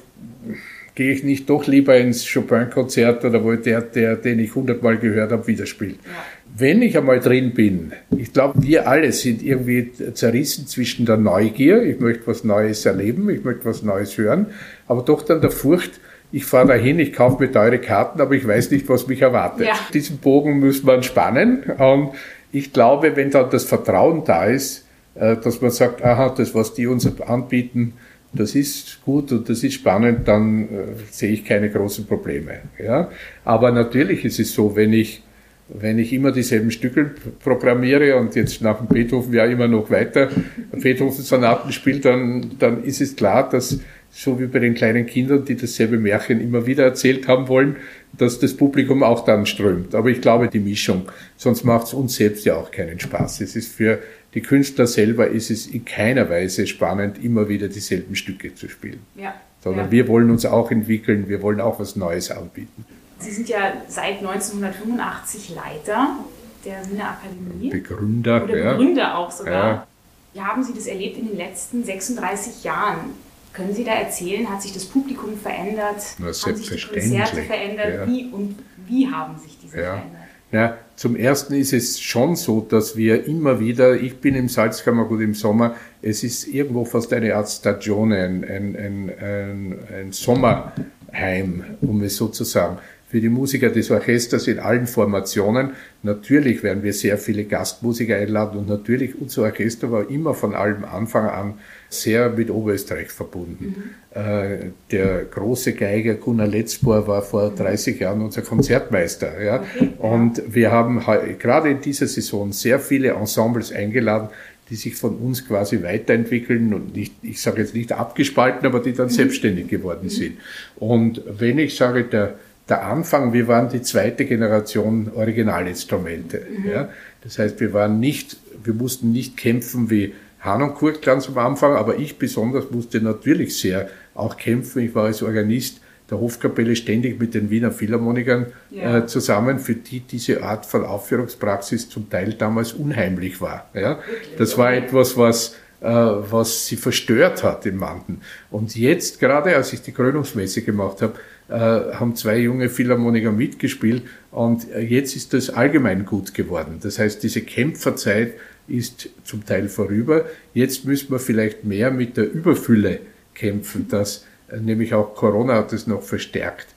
gehe 0.94 1.12
ich 1.12 1.22
nicht 1.22 1.50
doch 1.50 1.66
lieber 1.66 1.94
ins 1.98 2.26
Chopin-Konzert 2.26 3.26
oder 3.26 3.44
wo 3.44 3.52
der, 3.56 3.82
der, 3.82 4.16
den 4.16 4.38
ich 4.38 4.54
hundertmal 4.54 4.96
gehört 4.96 5.32
habe, 5.32 5.46
wieder 5.48 5.66
spielt. 5.66 5.96
Ja. 5.96 6.24
Wenn 6.56 6.80
ich 6.80 6.96
einmal 6.96 7.20
drin 7.20 7.52
bin, 7.52 7.92
ich 8.16 8.32
glaube, 8.32 8.62
wir 8.62 8.88
alle 8.88 9.12
sind 9.12 9.42
irgendwie 9.42 9.92
zerrissen 10.14 10.66
zwischen 10.66 11.04
der 11.04 11.18
Neugier, 11.18 11.82
ich 11.82 12.00
möchte 12.00 12.26
was 12.26 12.42
Neues 12.42 12.86
erleben, 12.86 13.28
ich 13.28 13.44
möchte 13.44 13.66
was 13.66 13.82
Neues 13.82 14.16
hören, 14.16 14.46
aber 14.88 15.02
doch 15.02 15.20
dann 15.20 15.42
der 15.42 15.50
Furcht, 15.50 16.00
ich 16.32 16.46
fahre 16.46 16.68
dahin, 16.68 16.98
ich 17.00 17.12
kaufe 17.12 17.42
mir 17.42 17.52
teure 17.52 17.78
Karten, 17.80 18.18
aber 18.22 18.34
ich 18.34 18.48
weiß 18.48 18.70
nicht, 18.70 18.88
was 18.88 19.08
mich 19.08 19.20
erwartet. 19.20 19.66
Ja. 19.66 19.74
Diesen 19.92 20.18
Bogen 20.18 20.58
muss 20.58 20.82
man 20.82 21.02
spannen 21.02 21.64
und 21.64 22.12
ich 22.54 22.72
glaube, 22.72 23.16
wenn 23.16 23.30
dann 23.30 23.50
das 23.50 23.64
Vertrauen 23.64 24.22
da 24.24 24.44
ist, 24.44 24.86
äh, 25.16 25.36
dass 25.36 25.60
man 25.60 25.72
sagt, 25.72 26.02
aha, 26.04 26.28
das, 26.30 26.54
was 26.54 26.72
die 26.72 26.86
uns 26.86 27.20
anbieten, 27.20 27.94
das 28.32 28.54
ist 28.54 29.04
gut 29.04 29.32
und 29.32 29.48
das 29.48 29.64
ist 29.64 29.74
spannend, 29.74 30.28
dann 30.28 30.62
äh, 30.62 30.68
sehe 31.10 31.32
ich 31.32 31.44
keine 31.44 31.68
großen 31.68 32.06
Probleme. 32.06 32.60
Ja? 32.78 33.10
Aber 33.44 33.72
natürlich 33.72 34.24
ist 34.24 34.38
es 34.38 34.54
so, 34.54 34.76
wenn 34.76 34.92
ich, 34.92 35.22
wenn 35.68 35.98
ich 35.98 36.12
immer 36.12 36.30
dieselben 36.30 36.70
Stücke 36.70 37.10
programmiere 37.42 38.16
und 38.16 38.36
jetzt 38.36 38.62
nach 38.62 38.78
dem 38.78 38.86
Beethoven 38.86 39.32
ja 39.34 39.46
immer 39.46 39.66
noch 39.66 39.90
weiter 39.90 40.28
Beethoven-Sonaten 40.70 41.72
spiele, 41.72 42.00
dann, 42.00 42.52
dann 42.60 42.84
ist 42.84 43.00
es 43.00 43.16
klar, 43.16 43.48
dass 43.48 43.80
so 44.14 44.38
wie 44.38 44.46
bei 44.46 44.60
den 44.60 44.74
kleinen 44.74 45.06
Kindern, 45.06 45.44
die 45.44 45.56
dasselbe 45.56 45.98
Märchen 45.98 46.40
immer 46.40 46.66
wieder 46.66 46.84
erzählt 46.84 47.26
haben 47.26 47.48
wollen, 47.48 47.76
dass 48.12 48.38
das 48.38 48.54
Publikum 48.54 49.02
auch 49.02 49.24
dann 49.24 49.44
strömt. 49.44 49.94
Aber 49.94 50.08
ich 50.08 50.20
glaube, 50.20 50.46
die 50.46 50.60
Mischung, 50.60 51.10
sonst 51.36 51.64
macht 51.64 51.88
es 51.88 51.94
uns 51.94 52.14
selbst 52.14 52.44
ja 52.44 52.54
auch 52.54 52.70
keinen 52.70 53.00
Spaß. 53.00 53.40
Es 53.40 53.56
ist 53.56 53.74
für 53.74 53.98
die 54.34 54.40
Künstler 54.40 54.86
selber 54.86 55.28
ist 55.28 55.50
es 55.50 55.66
in 55.66 55.84
keiner 55.84 56.30
Weise 56.30 56.66
spannend, 56.68 57.22
immer 57.22 57.48
wieder 57.48 57.68
dieselben 57.68 58.14
Stücke 58.14 58.54
zu 58.54 58.68
spielen. 58.68 59.00
Ja. 59.16 59.34
Sondern 59.62 59.86
ja. 59.86 59.90
wir 59.90 60.08
wollen 60.08 60.30
uns 60.30 60.46
auch 60.46 60.70
entwickeln, 60.70 61.28
wir 61.28 61.42
wollen 61.42 61.60
auch 61.60 61.80
was 61.80 61.96
Neues 61.96 62.30
anbieten. 62.30 62.84
Sie 63.18 63.30
sind 63.30 63.48
ja 63.48 63.72
seit 63.88 64.18
1985 64.18 65.56
Leiter 65.56 66.18
der 66.64 66.88
Wiener 66.88 67.10
Akademie. 67.10 67.70
Begründer. 67.70 68.44
Oder 68.44 68.76
Begründer 68.76 69.02
ja. 69.02 69.16
auch 69.16 69.30
sogar. 69.30 69.52
Ja. 69.54 69.86
Wie 70.34 70.40
haben 70.40 70.62
Sie 70.62 70.74
das 70.74 70.86
erlebt 70.86 71.18
in 71.18 71.28
den 71.28 71.36
letzten 71.36 71.84
36 71.84 72.64
Jahren? 72.64 73.23
Können 73.54 73.72
Sie 73.72 73.84
da 73.84 73.92
erzählen, 73.92 74.50
hat 74.50 74.62
sich 74.62 74.72
das 74.72 74.84
Publikum 74.84 75.38
verändert? 75.38 76.02
Na, 76.18 76.26
haben 76.26 76.56
sich 76.56 76.68
die 76.68 76.98
Konzerte 76.98 77.42
verändert? 77.42 77.94
Ja. 77.94 78.06
Wie 78.06 78.26
und 78.30 78.56
wie 78.86 79.08
haben 79.08 79.38
sich 79.38 79.56
diese 79.62 79.76
ja. 79.76 79.94
verändert? 79.94 80.20
Ja, 80.50 80.78
zum 80.94 81.16
Ersten 81.16 81.54
ist 81.54 81.72
es 81.72 82.00
schon 82.00 82.36
so, 82.36 82.60
dass 82.60 82.96
wir 82.96 83.26
immer 83.26 83.58
wieder, 83.58 83.96
ich 84.00 84.18
bin 84.18 84.34
im 84.34 84.48
Salzkammergut 84.48 85.20
im 85.20 85.34
Sommer, 85.34 85.74
es 86.00 86.22
ist 86.22 86.46
irgendwo 86.46 86.84
fast 86.84 87.12
eine 87.12 87.34
Art 87.34 87.48
Stagione, 87.48 88.22
ein, 88.22 88.44
ein, 88.44 88.76
ein, 88.76 89.12
ein, 89.18 89.78
ein 89.92 90.12
Sommerheim, 90.12 91.64
um 91.80 92.02
es 92.02 92.16
so 92.16 92.28
zu 92.28 92.44
sagen 92.44 92.78
für 93.14 93.20
die 93.20 93.28
Musiker 93.28 93.70
des 93.70 93.92
Orchesters 93.92 94.48
in 94.48 94.58
allen 94.58 94.88
Formationen. 94.88 95.74
Natürlich 96.02 96.64
werden 96.64 96.82
wir 96.82 96.92
sehr 96.92 97.16
viele 97.16 97.44
Gastmusiker 97.44 98.16
einladen 98.16 98.58
und 98.58 98.68
natürlich 98.68 99.20
unser 99.20 99.42
Orchester 99.42 99.92
war 99.92 100.10
immer 100.10 100.34
von 100.34 100.52
allem 100.52 100.84
Anfang 100.84 101.26
an 101.26 101.54
sehr 101.88 102.30
mit 102.30 102.50
Oberösterreich 102.50 103.12
verbunden. 103.12 103.94
Mhm. 104.12 104.20
Äh, 104.20 104.56
der 104.90 105.26
große 105.26 105.74
Geiger 105.74 106.14
Gunnar 106.14 106.48
Letzbohr 106.48 107.06
war 107.06 107.22
vor 107.22 107.50
30 107.50 108.00
Jahren 108.00 108.20
unser 108.20 108.42
Konzertmeister. 108.42 109.40
Ja? 109.40 109.62
Okay. 109.62 109.90
Und 109.98 110.42
wir 110.52 110.72
haben 110.72 111.00
gerade 111.38 111.70
in 111.70 111.80
dieser 111.82 112.08
Saison 112.08 112.50
sehr 112.50 112.80
viele 112.80 113.10
Ensembles 113.10 113.70
eingeladen, 113.70 114.30
die 114.70 114.74
sich 114.74 114.96
von 114.96 115.14
uns 115.18 115.46
quasi 115.46 115.84
weiterentwickeln 115.84 116.74
und 116.74 116.96
nicht, 116.96 117.12
ich 117.22 117.40
sage 117.40 117.60
jetzt 117.60 117.76
nicht 117.76 117.92
abgespalten, 117.92 118.66
aber 118.66 118.80
die 118.80 118.92
dann 118.92 119.06
mhm. 119.06 119.12
selbstständig 119.12 119.68
geworden 119.68 120.06
mhm. 120.06 120.08
sind. 120.08 120.38
Und 120.74 121.22
wenn 121.28 121.60
ich 121.60 121.76
sage, 121.76 122.02
der 122.02 122.34
der 122.68 122.86
Anfang, 122.86 123.32
wir 123.32 123.46
waren 123.48 123.68
die 123.68 123.82
zweite 123.82 124.24
Generation 124.24 125.10
Originalinstrumente. 125.14 126.46
Mhm. 126.48 126.70
Ja? 126.70 126.88
Das 127.22 127.38
heißt, 127.38 127.60
wir 127.60 127.72
waren 127.72 128.00
nicht, 128.00 128.36
wir 128.62 128.74
mussten 128.74 129.12
nicht 129.12 129.36
kämpfen 129.36 129.90
wie 129.90 130.14
Hahn 130.40 130.62
und 130.62 130.74
Kurt 130.74 131.02
ganz 131.02 131.28
am 131.28 131.38
Anfang, 131.38 131.74
aber 131.74 131.98
ich 131.98 132.18
besonders 132.18 132.70
musste 132.70 133.00
natürlich 133.00 133.58
sehr 133.58 133.88
auch 134.14 134.36
kämpfen. 134.36 134.82
Ich 134.82 134.94
war 134.94 135.04
als 135.04 135.22
Organist 135.22 135.80
der 136.10 136.20
Hofkapelle 136.20 136.76
ständig 136.76 137.18
mit 137.18 137.32
den 137.32 137.48
Wiener 137.48 137.72
Philharmonikern 137.72 138.46
ja. 138.70 138.98
äh, 138.98 139.06
zusammen, 139.06 139.58
für 139.58 139.74
die 139.74 140.00
diese 140.00 140.42
Art 140.42 140.66
von 140.66 140.84
Aufführungspraxis 140.84 141.88
zum 141.88 142.10
Teil 142.10 142.34
damals 142.34 142.74
unheimlich 142.74 143.40
war. 143.40 143.70
Ja? 143.72 144.00
Das 144.36 144.58
war 144.58 144.74
etwas, 144.74 145.16
was 145.16 145.56
äh, 145.84 145.86
was 145.86 146.66
sie 146.66 146.76
verstört 146.76 147.42
hat 147.42 147.66
in 147.66 147.76
Manden. 147.76 148.22
Und 148.50 148.74
jetzt, 148.74 149.20
gerade 149.20 149.54
als 149.54 149.72
ich 149.74 149.82
die 149.82 149.92
Krönungsmesse 149.92 150.62
gemacht 150.62 151.02
habe, 151.02 151.14
haben 151.52 152.16
zwei 152.16 152.38
junge 152.38 152.68
Philharmoniker 152.68 153.32
mitgespielt 153.32 154.02
und 154.30 154.70
äh, 154.70 154.80
jetzt 154.80 155.14
ist 155.14 155.34
das 155.34 155.50
allgemein 155.50 156.06
gut 156.06 156.34
geworden. 156.34 156.78
Das 156.82 156.98
heißt, 156.98 157.22
diese 157.22 157.42
Kämpferzeit 157.42 158.34
ist 158.66 159.10
zum 159.24 159.44
Teil 159.44 159.68
vorüber. 159.68 160.24
Jetzt 160.54 160.86
müssen 160.86 161.10
wir 161.10 161.18
vielleicht 161.18 161.64
mehr 161.64 161.90
mit 161.90 162.16
der 162.16 162.32
Überfülle 162.32 163.00
kämpfen, 163.34 163.88
dass 163.88 164.24
äh, 164.50 164.58
nämlich 164.58 164.94
auch 164.94 165.14
Corona 165.14 165.54
hat 165.56 165.72
es 165.72 165.86
noch 165.86 166.02
verstärkt. 166.02 166.68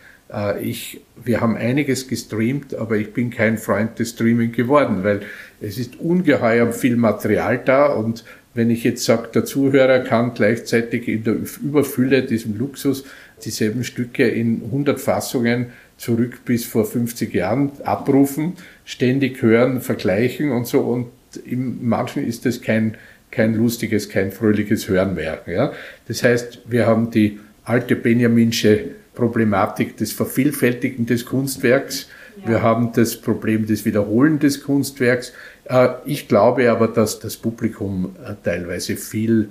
Ich, 0.62 1.00
wir 1.24 1.40
haben 1.40 1.56
einiges 1.56 2.10
gestreamt, 2.10 2.76
aber 2.76 2.98
ich 2.98 3.14
bin 3.14 3.30
kein 3.30 3.58
Freund 3.58 3.98
des 3.98 4.10
Streaming 4.10 4.52
geworden, 4.52 5.06
weil 5.06 5.22
es 5.62 5.78
ist 5.78 6.02
ungeheuer 6.02 6.74
viel 6.74 6.98
Material 6.98 7.58
da 7.64 7.86
und 7.86 8.26
wenn 8.58 8.72
ich 8.72 8.84
jetzt 8.84 9.06
sage, 9.06 9.30
der 9.34 9.46
Zuhörer 9.46 10.00
kann 10.00 10.34
gleichzeitig 10.34 11.08
in 11.08 11.24
der 11.24 11.36
Überfülle, 11.64 12.24
diesem 12.24 12.58
Luxus, 12.58 13.06
dieselben 13.46 13.84
Stücke 13.84 14.28
in 14.28 14.64
100 14.66 15.00
Fassungen 15.00 15.68
zurück 15.98 16.46
bis 16.46 16.66
vor 16.66 16.86
50 16.86 17.34
Jahren 17.34 17.72
abrufen, 17.84 18.54
ständig 18.86 19.42
hören, 19.42 19.82
vergleichen 19.82 20.52
und 20.52 20.68
so. 20.68 20.82
Und 20.82 21.08
in 21.46 21.88
manchen 21.88 22.26
ist 22.26 22.46
das 22.46 22.62
kein, 22.62 22.98
kein 23.32 23.56
lustiges, 23.56 24.10
kein 24.10 24.32
fröhliches 24.32 24.88
Hören 24.88 25.16
mehr. 25.16 25.42
Ja? 25.48 25.74
Das 26.08 26.24
heißt, 26.24 26.62
wir 26.68 26.86
haben 26.86 27.12
die 27.12 27.40
alte 27.64 27.96
Benjaminsche 27.96 28.92
Problematik 29.14 29.98
des 29.98 30.14
Vervielfältigen 30.14 31.08
des 31.08 31.26
Kunstwerks. 31.26 32.08
Ja. 32.44 32.50
Wir 32.50 32.62
haben 32.62 32.92
das 32.94 33.20
Problem 33.20 33.66
des 33.66 33.84
Wiederholen 33.84 34.38
des 34.38 34.64
Kunstwerks. 34.64 35.34
Äh, 35.66 35.90
ich 36.06 36.28
glaube 36.28 36.70
aber, 36.72 36.88
dass 36.88 37.20
das 37.20 37.36
Publikum 37.36 38.16
äh, 38.24 38.34
teilweise 38.44 38.96
viel, 38.96 39.50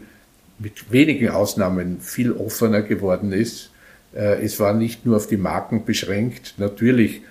mit 0.59 0.91
wenigen 0.91 1.29
Ausnahmen, 1.31 2.01
viel 2.01 2.33
offener 2.33 2.81
geworden 2.81 3.33
ist 3.33 3.71
es 4.17 4.59
war 4.61 4.73
nicht 4.73 5.05
nur 5.05 5.17
auf 5.17 5.27
die 5.27 5.37
Marken 5.37 5.85
beschränkt. 5.85 6.55
Natürlich 6.59 7.23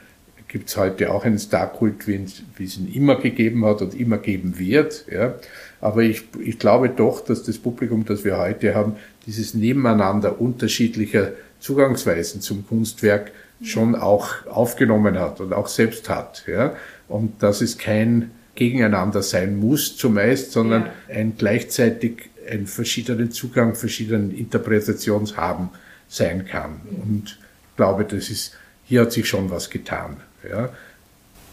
gibt 0.48 0.70
es 0.70 0.78
heute 0.78 1.12
auch 1.12 1.26
einen 1.26 1.40
Starkult, 1.40 2.08
wie, 2.08 2.26
wie 2.56 2.64
es 2.64 2.78
ihn 2.78 2.92
immer 2.94 3.20
gegeben 3.20 3.66
hat 3.66 3.82
und 3.82 4.00
immer 4.00 4.18
geben 4.18 4.60
wird. 4.60 5.06
Ja. 5.12 5.36
Aber 5.82 6.04
ich, 6.04 6.24
ich 6.40 6.60
glaube 6.60 6.90
doch, 6.90 7.22
dass 7.22 7.44
das 7.44 7.58
Publikum, 7.58 8.06
das 8.06 8.24
wir 8.24 8.38
heute 8.38 8.76
haben, 8.76 8.94
dieses 9.26 9.54
Nebeneinander 9.54 10.40
unterschiedlicher 10.40 11.32
Zugangsweisen 11.60 12.42
zum 12.42 12.68
Kunstwerk 12.68 13.32
schon 13.64 13.96
auch 13.96 14.46
aufgenommen 14.48 15.18
hat 15.18 15.42
und 15.42 15.54
auch 15.54 15.68
selbst 15.68 16.10
hat. 16.10 16.44
Ja. 16.48 16.76
Und 17.08 17.42
dass 17.42 17.62
es 17.62 17.78
kein 17.78 18.32
Gegeneinander 18.56 19.24
sein 19.24 19.58
muss 19.58 19.98
zumeist, 19.98 20.52
sondern 20.52 20.84
ja. 20.84 21.16
ein 21.16 21.34
gleichzeitig 21.38 22.30
einen 22.50 22.68
verschiedenen 22.68 23.32
Zugang, 23.32 23.76
verschiedenen 23.76 24.32
Interpretationshaben 24.32 25.70
sein 26.08 26.46
kann. 26.46 26.82
Und 27.04 27.40
ich 27.72 27.76
glaube, 27.78 28.06
das 28.06 28.30
ist, 28.30 28.54
hier 28.86 29.02
hat 29.02 29.12
sich 29.12 29.28
schon 29.28 29.50
was 29.50 29.70
getan. 29.70 30.18
Ja. 30.50 30.70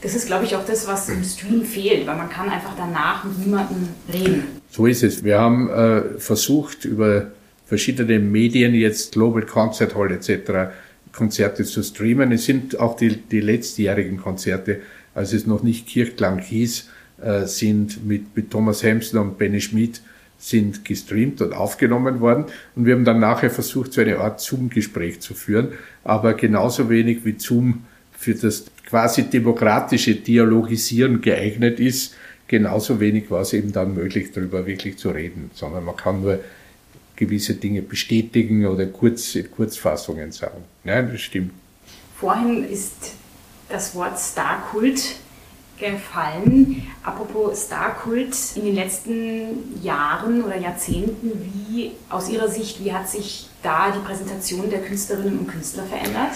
Das 0.03 0.15
ist, 0.15 0.27
glaube 0.27 0.45
ich, 0.45 0.57
auch 0.57 0.67
das, 0.67 0.87
was 0.89 1.09
im 1.09 1.23
Stream 1.23 1.65
fehlt, 1.65 2.07
weil 2.07 2.17
man 2.17 2.29
kann 2.29 2.49
einfach 2.49 2.75
danach 2.77 3.25
mit 3.25 3.39
niemandem 3.39 3.89
reden. 4.13 4.45
So 4.69 4.87
ist 4.87 5.03
es. 5.03 5.23
Wir 5.23 5.39
haben 5.39 5.71
äh, 5.71 6.19
versucht, 6.19 6.85
über 6.85 7.31
verschiedene 7.67 8.19
Medien 8.19 8.75
jetzt, 8.75 9.13
Global 9.13 9.43
Concert 9.43 9.95
Hall 9.95 10.11
etc., 10.11 10.73
Konzerte 11.13 11.65
zu 11.65 11.83
streamen. 11.83 12.33
Es 12.33 12.47
sind 12.47 12.81
auch 12.81 12.97
die, 12.97 13.17
die 13.17 13.41
letztjährigen 13.41 14.19
Konzerte, 14.19 14.81
als 15.15 15.33
es 15.33 15.47
noch 15.47 15.63
nicht 15.63 15.87
Kirchklang 15.87 16.39
hieß, 16.39 16.89
äh, 17.23 17.47
sind 17.47 18.05
mit, 18.05 18.35
mit 18.35 18.51
Thomas 18.51 18.83
Hemsler 18.83 19.21
und 19.21 19.39
Benny 19.39 19.61
Schmidt 19.61 20.01
sind 20.43 20.85
gestreamt 20.85 21.41
und 21.41 21.53
aufgenommen 21.53 22.21
worden. 22.21 22.47
Und 22.75 22.85
wir 22.85 22.95
haben 22.95 23.05
dann 23.05 23.21
nachher 23.21 23.49
versucht, 23.49 23.93
so 23.93 24.01
eine 24.01 24.19
Art 24.19 24.41
Zoom-Gespräch 24.41 25.21
zu 25.21 25.35
führen, 25.35 25.69
aber 26.03 26.35
genauso 26.35 26.91
wenig 26.91 27.25
wie 27.25 27.39
Zoom 27.39 27.85
für 28.13 28.35
das 28.35 28.65
quasi 28.85 29.23
demokratische 29.31 30.17
Dialogisieren 30.17 31.21
geeignet 31.21 31.79
ist, 31.79 32.17
genauso 32.49 32.99
wenig 32.99 33.31
war 33.31 33.43
es 33.43 33.53
eben 33.53 33.71
dann 33.73 33.95
möglich, 33.95 34.33
darüber 34.33 34.67
wirklich 34.67 34.99
zu 34.99 35.11
reden, 35.11 35.53
sondern 35.55 35.85
man 35.85 35.97
kann 35.97 36.23
nur 36.23 36.41
gewisse 37.15 37.55
Dinge 37.55 37.83
bestätigen 37.83 38.67
oder 38.67 38.87
kurz, 38.87 39.39
Kurzfassungen 39.55 40.33
sagen. 40.33 40.65
Nein, 40.83 41.09
das 41.13 41.21
stimmt. 41.21 41.53
Vorhin 42.17 42.65
ist 42.65 43.13
das 43.69 43.95
Wort 43.95 44.19
Starkult 44.19 45.17
gefallen. 45.79 46.83
Apropos 47.03 47.67
Starkult, 47.67 48.37
in 48.57 48.65
den 48.65 48.75
letzten 48.75 49.83
Jahren 49.83 50.43
oder 50.43 50.57
Jahrzehnten, 50.57 51.31
wie 51.45 51.93
aus 52.09 52.31
Ihrer 52.31 52.49
Sicht, 52.49 52.85
wie 52.85 52.93
hat 52.93 53.09
sich 53.09 53.49
da 53.63 53.91
die 53.91 54.05
Präsentation 54.05 54.71
der 54.71 54.81
Künstlerinnen 54.81 55.39
und 55.41 55.49
Künstler 55.49 55.85
verändert? 55.85 56.33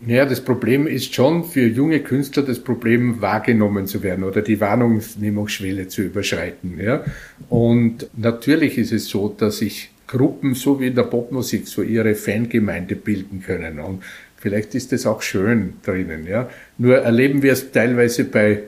Naja, 0.00 0.26
das 0.26 0.42
Problem 0.42 0.86
ist 0.86 1.14
schon 1.14 1.44
für 1.44 1.66
junge 1.66 2.00
Künstler 2.00 2.42
das 2.42 2.58
Problem 2.58 3.22
wahrgenommen 3.22 3.86
zu 3.86 4.02
werden 4.02 4.24
oder 4.24 4.42
die 4.42 4.60
Wahrnehmungsschwelle 4.60 5.88
zu 5.88 6.02
überschreiten. 6.02 6.78
Ja? 6.78 7.04
Und 7.48 8.08
natürlich 8.16 8.76
ist 8.76 8.92
es 8.92 9.06
so, 9.08 9.28
dass 9.28 9.58
sich 9.58 9.90
Gruppen 10.06 10.54
so 10.54 10.78
wie 10.80 10.88
in 10.88 10.94
der 10.94 11.04
Popmusik 11.04 11.66
so 11.66 11.80
ihre 11.80 12.14
Fangemeinde 12.14 12.96
bilden 12.96 13.42
können. 13.42 13.80
Und 13.80 14.02
vielleicht 14.44 14.74
ist 14.74 14.92
das 14.92 15.06
auch 15.06 15.22
schön 15.22 15.72
drinnen. 15.82 16.26
Ja? 16.26 16.50
Nur 16.76 16.98
erleben 16.98 17.42
wir 17.42 17.54
es 17.54 17.72
teilweise 17.72 18.24
bei 18.24 18.60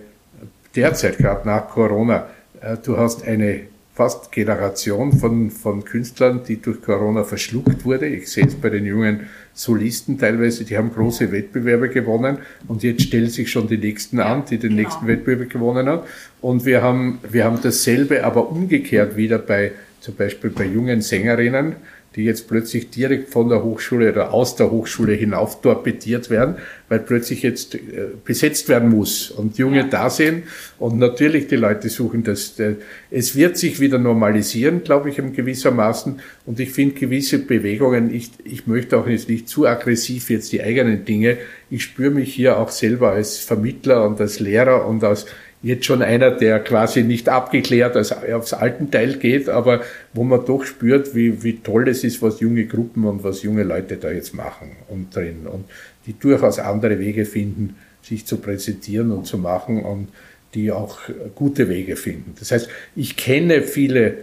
derzeit, 0.75 1.19
gerade 1.19 1.47
nach 1.47 1.69
Corona. 1.69 2.29
Äh, 2.62 2.79
du 2.83 2.97
hast 2.97 3.27
eine 3.29 3.61
fast 3.93 4.33
Generation 4.33 5.12
von, 5.12 5.51
von 5.51 5.85
Künstlern, 5.85 6.41
die 6.49 6.62
durch 6.62 6.81
Corona 6.81 7.25
verschluckt 7.25 7.85
wurde. 7.85 8.07
Ich 8.07 8.31
sehe 8.33 8.47
es 8.47 8.55
bei 8.55 8.71
den 8.71 8.87
jungen 8.87 9.27
Solisten 9.53 10.19
teilweise, 10.19 10.65
die 10.65 10.79
haben 10.79 10.93
große 10.95 11.31
Wettbewerbe 11.31 11.91
gewonnen 11.91 12.39
und 12.69 12.83
jetzt 12.83 13.03
stellen 13.03 13.29
sich 13.29 13.51
schon 13.51 13.69
die 13.69 13.79
nächsten 13.79 14.19
an, 14.19 14.45
die 14.47 14.57
den 14.57 14.71
genau. 14.71 14.83
nächsten 14.83 15.07
Wettbewerb 15.07 15.51
gewonnen 15.51 15.89
haben. 15.89 16.03
Und 16.41 16.65
wir 16.65 16.81
haben, 16.81 17.19
wir 17.31 17.45
haben 17.45 17.59
dasselbe 17.62 18.25
aber 18.25 18.51
umgekehrt 18.51 19.17
wieder 19.19 19.39
bei, 19.39 19.73
zum 20.01 20.15
Beispiel 20.15 20.49
bei 20.49 20.65
jungen 20.65 21.03
Sängerinnen, 21.03 21.77
die 22.17 22.25
jetzt 22.25 22.49
plötzlich 22.49 22.89
direkt 22.89 23.29
von 23.29 23.51
der 23.51 23.63
Hochschule 23.63 24.11
oder 24.11 24.33
aus 24.33 24.57
der 24.57 24.71
Hochschule 24.71 25.13
hinauf 25.13 25.61
torpediert 25.61 26.31
werden, 26.31 26.57
weil 26.89 27.01
plötzlich 27.01 27.43
jetzt 27.43 27.75
äh, 27.75 27.81
besetzt 28.25 28.71
werden 28.71 28.89
muss 28.89 29.31
und 29.31 29.59
Junge 29.59 29.79
ja. 29.79 29.87
da 29.87 30.09
sind 30.09 30.45
und 30.79 30.99
natürlich 30.99 31.47
die 31.47 31.57
Leute 31.57 31.91
suchen 31.91 32.25
das. 32.25 32.59
Äh, 32.59 32.77
es 33.11 33.37
wird 33.37 33.59
sich 33.59 33.81
wieder 33.81 33.99
normalisieren, 33.99 34.83
glaube 34.83 35.11
ich, 35.11 35.19
in 35.19 35.35
gewissermaßen 35.35 36.21
und 36.47 36.59
ich 36.59 36.71
finde 36.71 36.95
gewisse 36.95 37.39
Bewegungen, 37.39 38.13
ich, 38.13 38.31
ich 38.45 38.67
möchte 38.67 38.97
auch 38.97 39.07
jetzt 39.07 39.29
nicht 39.29 39.49
zu 39.49 39.67
aggressiv 39.67 40.31
jetzt 40.31 40.53
die 40.53 40.63
eigenen 40.63 41.05
Dinge, 41.05 41.37
ich 41.69 41.83
spüre 41.83 42.11
mich 42.11 42.33
hier 42.33 42.59
auch 42.59 42.71
selber 42.71 43.11
als 43.11 43.39
Vermittler 43.39 44.07
und 44.07 44.21
als 44.21 44.41
Lehrer 44.41 44.87
und 44.87 45.05
als 45.05 45.27
jetzt 45.67 45.85
schon 45.85 46.01
einer, 46.01 46.31
der 46.31 46.61
quasi 46.61 47.03
nicht 47.03 47.29
abgeklärt 47.29 47.97
als, 47.97 48.13
aufs 48.13 48.53
alten 48.53 48.93
Teil 48.93 49.17
geht, 49.17 49.49
aber 49.49 49.81
wo 50.15 50.23
man 50.23 50.47
doch 50.47 50.65
spürt, 50.65 51.17
wie, 51.17 51.43
wie 51.43 51.59
toll 51.59 51.89
es 51.89 52.05
ist, 52.05 52.23
was 52.23 52.39
junge 52.39 52.67
Gruppen 52.67 53.05
und 53.05 53.25
was 53.25 53.43
junge 53.43 53.65
Leute 53.65 53.97
da 53.97 54.13
jetzt 54.13 54.33
machen 54.33 54.77
und 54.89 55.15
drin 55.15 55.49
und 55.51 55.65
die 56.07 56.17
durchaus 56.17 56.61
andere 56.61 57.01
Wege 57.01 57.25
finden, 57.25 57.75
sich 58.01 58.27
zu 58.27 58.37
präsentieren 58.37 59.11
und 59.11 59.27
zu 59.27 59.39
machen 59.39 59.83
und 59.83 60.09
die 60.55 60.71
auch 60.71 61.01
gute 61.35 61.69
Wege 61.69 61.97
finden. 61.97 62.35
Das 62.39 62.53
heißt, 62.53 62.69
ich 62.95 63.17
kenne 63.17 63.63
viele, 63.63 64.19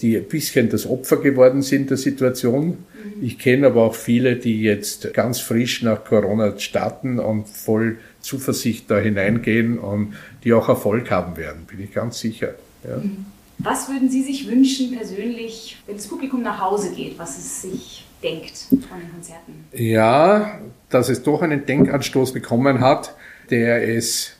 die 0.00 0.16
ein 0.16 0.24
bisschen 0.24 0.68
das 0.68 0.84
Opfer 0.84 1.18
geworden 1.18 1.62
sind 1.62 1.90
der 1.90 1.96
Situation. 1.96 2.70
Mhm. 2.70 3.22
Ich 3.22 3.38
kenne 3.38 3.68
aber 3.68 3.84
auch 3.84 3.94
viele, 3.94 4.34
die 4.34 4.62
jetzt 4.62 5.14
ganz 5.14 5.38
frisch 5.38 5.82
nach 5.82 6.04
Corona 6.04 6.58
starten 6.58 7.20
und 7.20 7.48
voll 7.48 7.98
Zuversicht 8.28 8.90
da 8.90 8.98
hineingehen 8.98 9.78
und 9.78 10.14
die 10.44 10.52
auch 10.52 10.68
Erfolg 10.68 11.10
haben 11.10 11.36
werden, 11.36 11.64
bin 11.64 11.82
ich 11.82 11.92
ganz 11.92 12.20
sicher. 12.20 12.54
Ja. 12.86 12.98
Mhm. 12.98 13.26
Was 13.58 13.88
würden 13.88 14.08
Sie 14.08 14.22
sich 14.22 14.48
wünschen 14.48 14.96
persönlich, 14.96 15.78
wenn 15.86 15.96
das 15.96 16.06
Publikum 16.06 16.42
nach 16.42 16.60
Hause 16.60 16.94
geht, 16.94 17.18
was 17.18 17.38
es 17.38 17.62
sich 17.62 18.06
denkt 18.22 18.56
von 18.68 19.00
den 19.00 19.10
Konzerten? 19.10 19.64
Ja, 19.72 20.60
dass 20.90 21.08
es 21.08 21.22
doch 21.24 21.42
einen 21.42 21.66
Denkanstoß 21.66 22.34
bekommen 22.34 22.80
hat, 22.80 23.14
der 23.50 23.88
es 23.88 24.36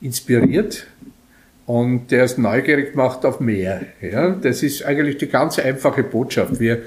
inspiriert 0.00 0.86
und 1.66 2.10
der 2.12 2.24
es 2.24 2.38
neugierig 2.38 2.94
macht 2.94 3.24
auf 3.24 3.40
mehr. 3.40 3.82
Ja, 4.00 4.30
das 4.30 4.62
ist 4.62 4.84
eigentlich 4.84 5.16
die 5.16 5.28
ganz 5.28 5.58
einfache 5.58 6.04
Botschaft. 6.04 6.60
Wir, 6.60 6.82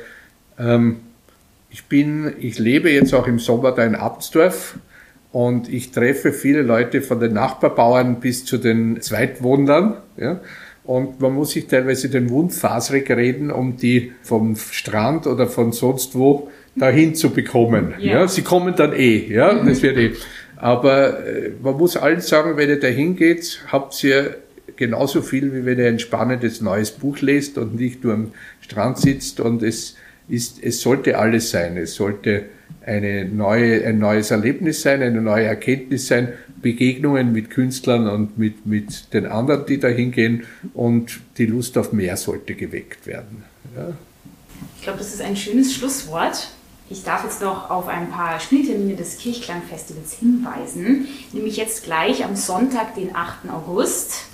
ähm, 0.58 1.01
ich 1.69 1.86
bin, 1.86 2.34
ich 2.39 2.58
lebe 2.58 2.89
jetzt 2.89 3.13
auch 3.13 3.27
im 3.27 3.39
Sommer 3.39 3.73
da 3.73 3.84
in 3.84 3.95
Abtsdorf 3.95 4.77
und 5.35 5.67
ich 5.67 5.91
treffe 5.91 6.31
viele 6.31 6.61
Leute 6.61 7.01
von 7.01 7.19
den 7.19 7.33
Nachbarbauern 7.33 8.21
bis 8.21 8.45
zu 8.45 8.57
den 8.57 9.01
Zweitwohnern. 9.01 9.97
Ja? 10.15 10.39
Und 10.85 11.19
man 11.19 11.33
muss 11.33 11.51
sich 11.51 11.67
teilweise 11.67 12.07
den 12.07 12.27
Mund 12.27 12.53
faserig 12.53 13.09
reden, 13.09 13.51
um 13.51 13.75
die 13.75 14.13
vom 14.21 14.55
Strand 14.55 15.27
oder 15.27 15.47
von 15.47 15.73
sonst 15.73 16.15
wo 16.15 16.49
dahin 16.77 17.15
zu 17.15 17.31
bekommen. 17.31 17.95
Ja. 17.99 18.21
ja? 18.21 18.27
Sie 18.29 18.43
kommen 18.43 18.75
dann 18.77 18.93
eh, 18.93 19.27
ja, 19.27 19.61
das 19.61 19.81
wird 19.81 19.97
eh. 19.97 20.13
Aber 20.55 21.27
äh, 21.27 21.51
man 21.61 21.75
muss 21.75 21.97
allen 21.97 22.21
sagen, 22.21 22.55
wenn 22.55 22.69
ihr 22.69 22.79
dahin 22.79 23.17
geht, 23.17 23.61
habt 23.69 24.01
ihr 24.05 24.37
genauso 24.77 25.21
viel, 25.21 25.53
wie 25.53 25.65
wenn 25.65 25.79
ihr 25.79 25.89
ein 25.89 25.99
spannendes 25.99 26.61
neues 26.61 26.91
Buch 26.91 27.19
lest 27.19 27.57
und 27.57 27.75
nicht 27.75 28.05
nur 28.05 28.13
am 28.13 28.31
Strand 28.61 28.99
sitzt. 28.99 29.41
Und 29.41 29.63
es 29.63 29.97
ist, 30.29 30.63
es 30.63 30.79
sollte 30.79 31.17
alles 31.17 31.49
sein. 31.49 31.75
Es 31.75 31.95
sollte 31.95 32.45
eine 32.86 33.25
neue, 33.25 33.86
ein 33.86 33.99
neues 33.99 34.32
Erlebnis 34.32 34.82
sein, 34.82 35.01
eine 35.01 35.21
neue 35.21 35.45
Erkenntnis 35.45 36.08
sein, 36.08 36.34
Begegnungen 36.62 37.32
mit 37.32 37.49
Künstlern 37.49 38.08
und 38.08 38.38
mit, 38.38 38.65
mit 38.65 39.13
den 39.13 39.25
anderen, 39.25 39.65
die 39.65 39.80
da 39.80 39.88
hingehen 39.88 40.45
und 40.73 41.19
die 41.38 41.45
Lust 41.45 41.78
auf 41.78 41.93
mehr 41.93 42.17
sollte 42.17 42.56
geweckt 42.56 43.08
werden. 43.08 43.43
Ja. 43.75 43.93
Ich 44.78 44.84
glaube, 44.84 44.99
das 44.99 45.13
ist 45.13 45.21
ein 45.21 45.36
schönes 45.36 45.73
Schlusswort. 45.73 46.49
Ich 46.89 47.04
darf 47.04 47.23
jetzt 47.23 47.41
noch 47.41 47.71
auf 47.71 47.88
ein 47.88 48.10
paar 48.10 48.39
Spieltermine 48.39 48.95
des 48.95 49.17
Kirchklangfestivals 49.17 50.13
hinweisen. 50.13 51.08
Nämlich 51.34 51.58
jetzt 51.58 51.84
gleich 51.84 52.23
am 52.23 52.36
Sonntag, 52.36 52.93
den 52.93 53.15
8. 53.15 53.49
August, 53.49 54.25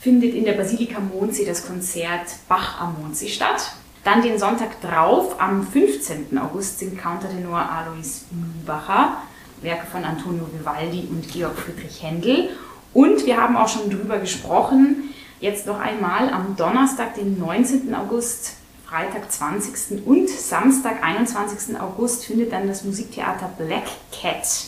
findet 0.00 0.34
in 0.34 0.44
der 0.44 0.52
Basilika 0.52 1.00
Mondsee 1.00 1.46
das 1.46 1.66
Konzert 1.66 2.28
Bach 2.48 2.80
am 2.80 2.96
Mondsee 3.00 3.28
statt. 3.28 3.72
Dann 4.06 4.22
den 4.22 4.38
Sonntag 4.38 4.80
drauf, 4.82 5.34
am 5.40 5.66
15. 5.66 6.38
August, 6.38 6.78
singt 6.78 6.96
Countertenor 6.96 7.58
Alois 7.58 8.22
Mühlbacher, 8.30 9.16
Werke 9.62 9.84
von 9.90 10.04
Antonio 10.04 10.46
Vivaldi 10.52 11.08
und 11.10 11.26
Georg 11.26 11.58
Friedrich 11.58 12.04
Händel. 12.04 12.50
Und 12.94 13.26
wir 13.26 13.36
haben 13.36 13.56
auch 13.56 13.66
schon 13.66 13.90
drüber 13.90 14.20
gesprochen, 14.20 15.12
jetzt 15.40 15.66
noch 15.66 15.80
einmal 15.80 16.30
am 16.30 16.54
Donnerstag, 16.54 17.16
den 17.16 17.40
19. 17.40 17.92
August, 17.96 18.52
Freitag 18.88 19.32
20. 19.32 20.06
und 20.06 20.28
Samstag 20.28 21.02
21. 21.02 21.76
August 21.80 22.26
findet 22.26 22.52
dann 22.52 22.68
das 22.68 22.84
Musiktheater 22.84 23.50
Black 23.58 23.86
Cat 24.12 24.66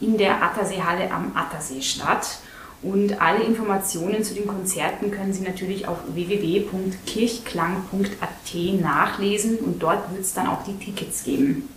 in 0.00 0.16
der 0.16 0.40
Atterseehalle 0.40 1.10
am 1.10 1.32
Attersee 1.34 1.82
statt. 1.82 2.38
Und 2.84 3.20
alle 3.22 3.42
Informationen 3.42 4.22
zu 4.22 4.34
den 4.34 4.46
Konzerten 4.46 5.10
können 5.10 5.32
Sie 5.32 5.42
natürlich 5.42 5.88
auf 5.88 5.96
www.kirchklang.at 6.12 8.80
nachlesen 8.80 9.56
und 9.56 9.82
dort 9.82 10.12
wird 10.12 10.20
es 10.20 10.34
dann 10.34 10.48
auch 10.48 10.62
die 10.64 10.74
Tickets 10.74 11.24
geben. 11.24 11.70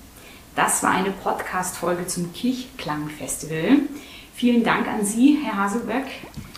Das 0.56 0.84
war 0.84 0.91
eine 0.91 1.12
Podcast-Folge 1.12 2.08
zum 2.08 2.34
Kirchklang-Festival. 2.34 3.84
Vielen 4.36 4.65
Dank 4.65 4.86
an 4.88 5.06
Sie, 5.06 5.39
Herr 5.41 5.63
Haselberg, 5.63 6.08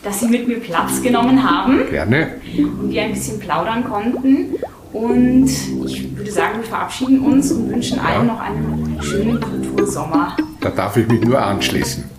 dass 0.04 0.22
Sie 0.22 0.28
mit 0.28 0.48
mir 0.48 0.60
Platz 0.60 1.04
genommen 1.04 1.48
haben. 1.48 1.88
Gerne. 1.92 2.42
Und 2.58 2.90
wir 2.90 3.04
ein 3.04 3.14
bisschen 3.14 3.40
plaudern 3.40 3.84
konnten. 3.84 4.56
Und 4.92 5.52
ich 5.86 6.18
würde 6.18 6.32
sagen, 6.32 6.58
wir 6.58 6.68
verabschieden 6.68 7.20
uns 7.20 7.52
und 7.52 7.70
wünschen 7.70 7.98
ja. 7.98 8.04
allen 8.04 8.26
noch 8.26 8.40
einen 8.40 8.98
schönen 9.00 9.40
Kultursommer. 9.40 10.36
Da 10.60 10.72
darf 10.72 10.98
ich 10.98 11.08
mich 11.08 11.22
nur 11.22 11.40
anschließen. 11.40 12.19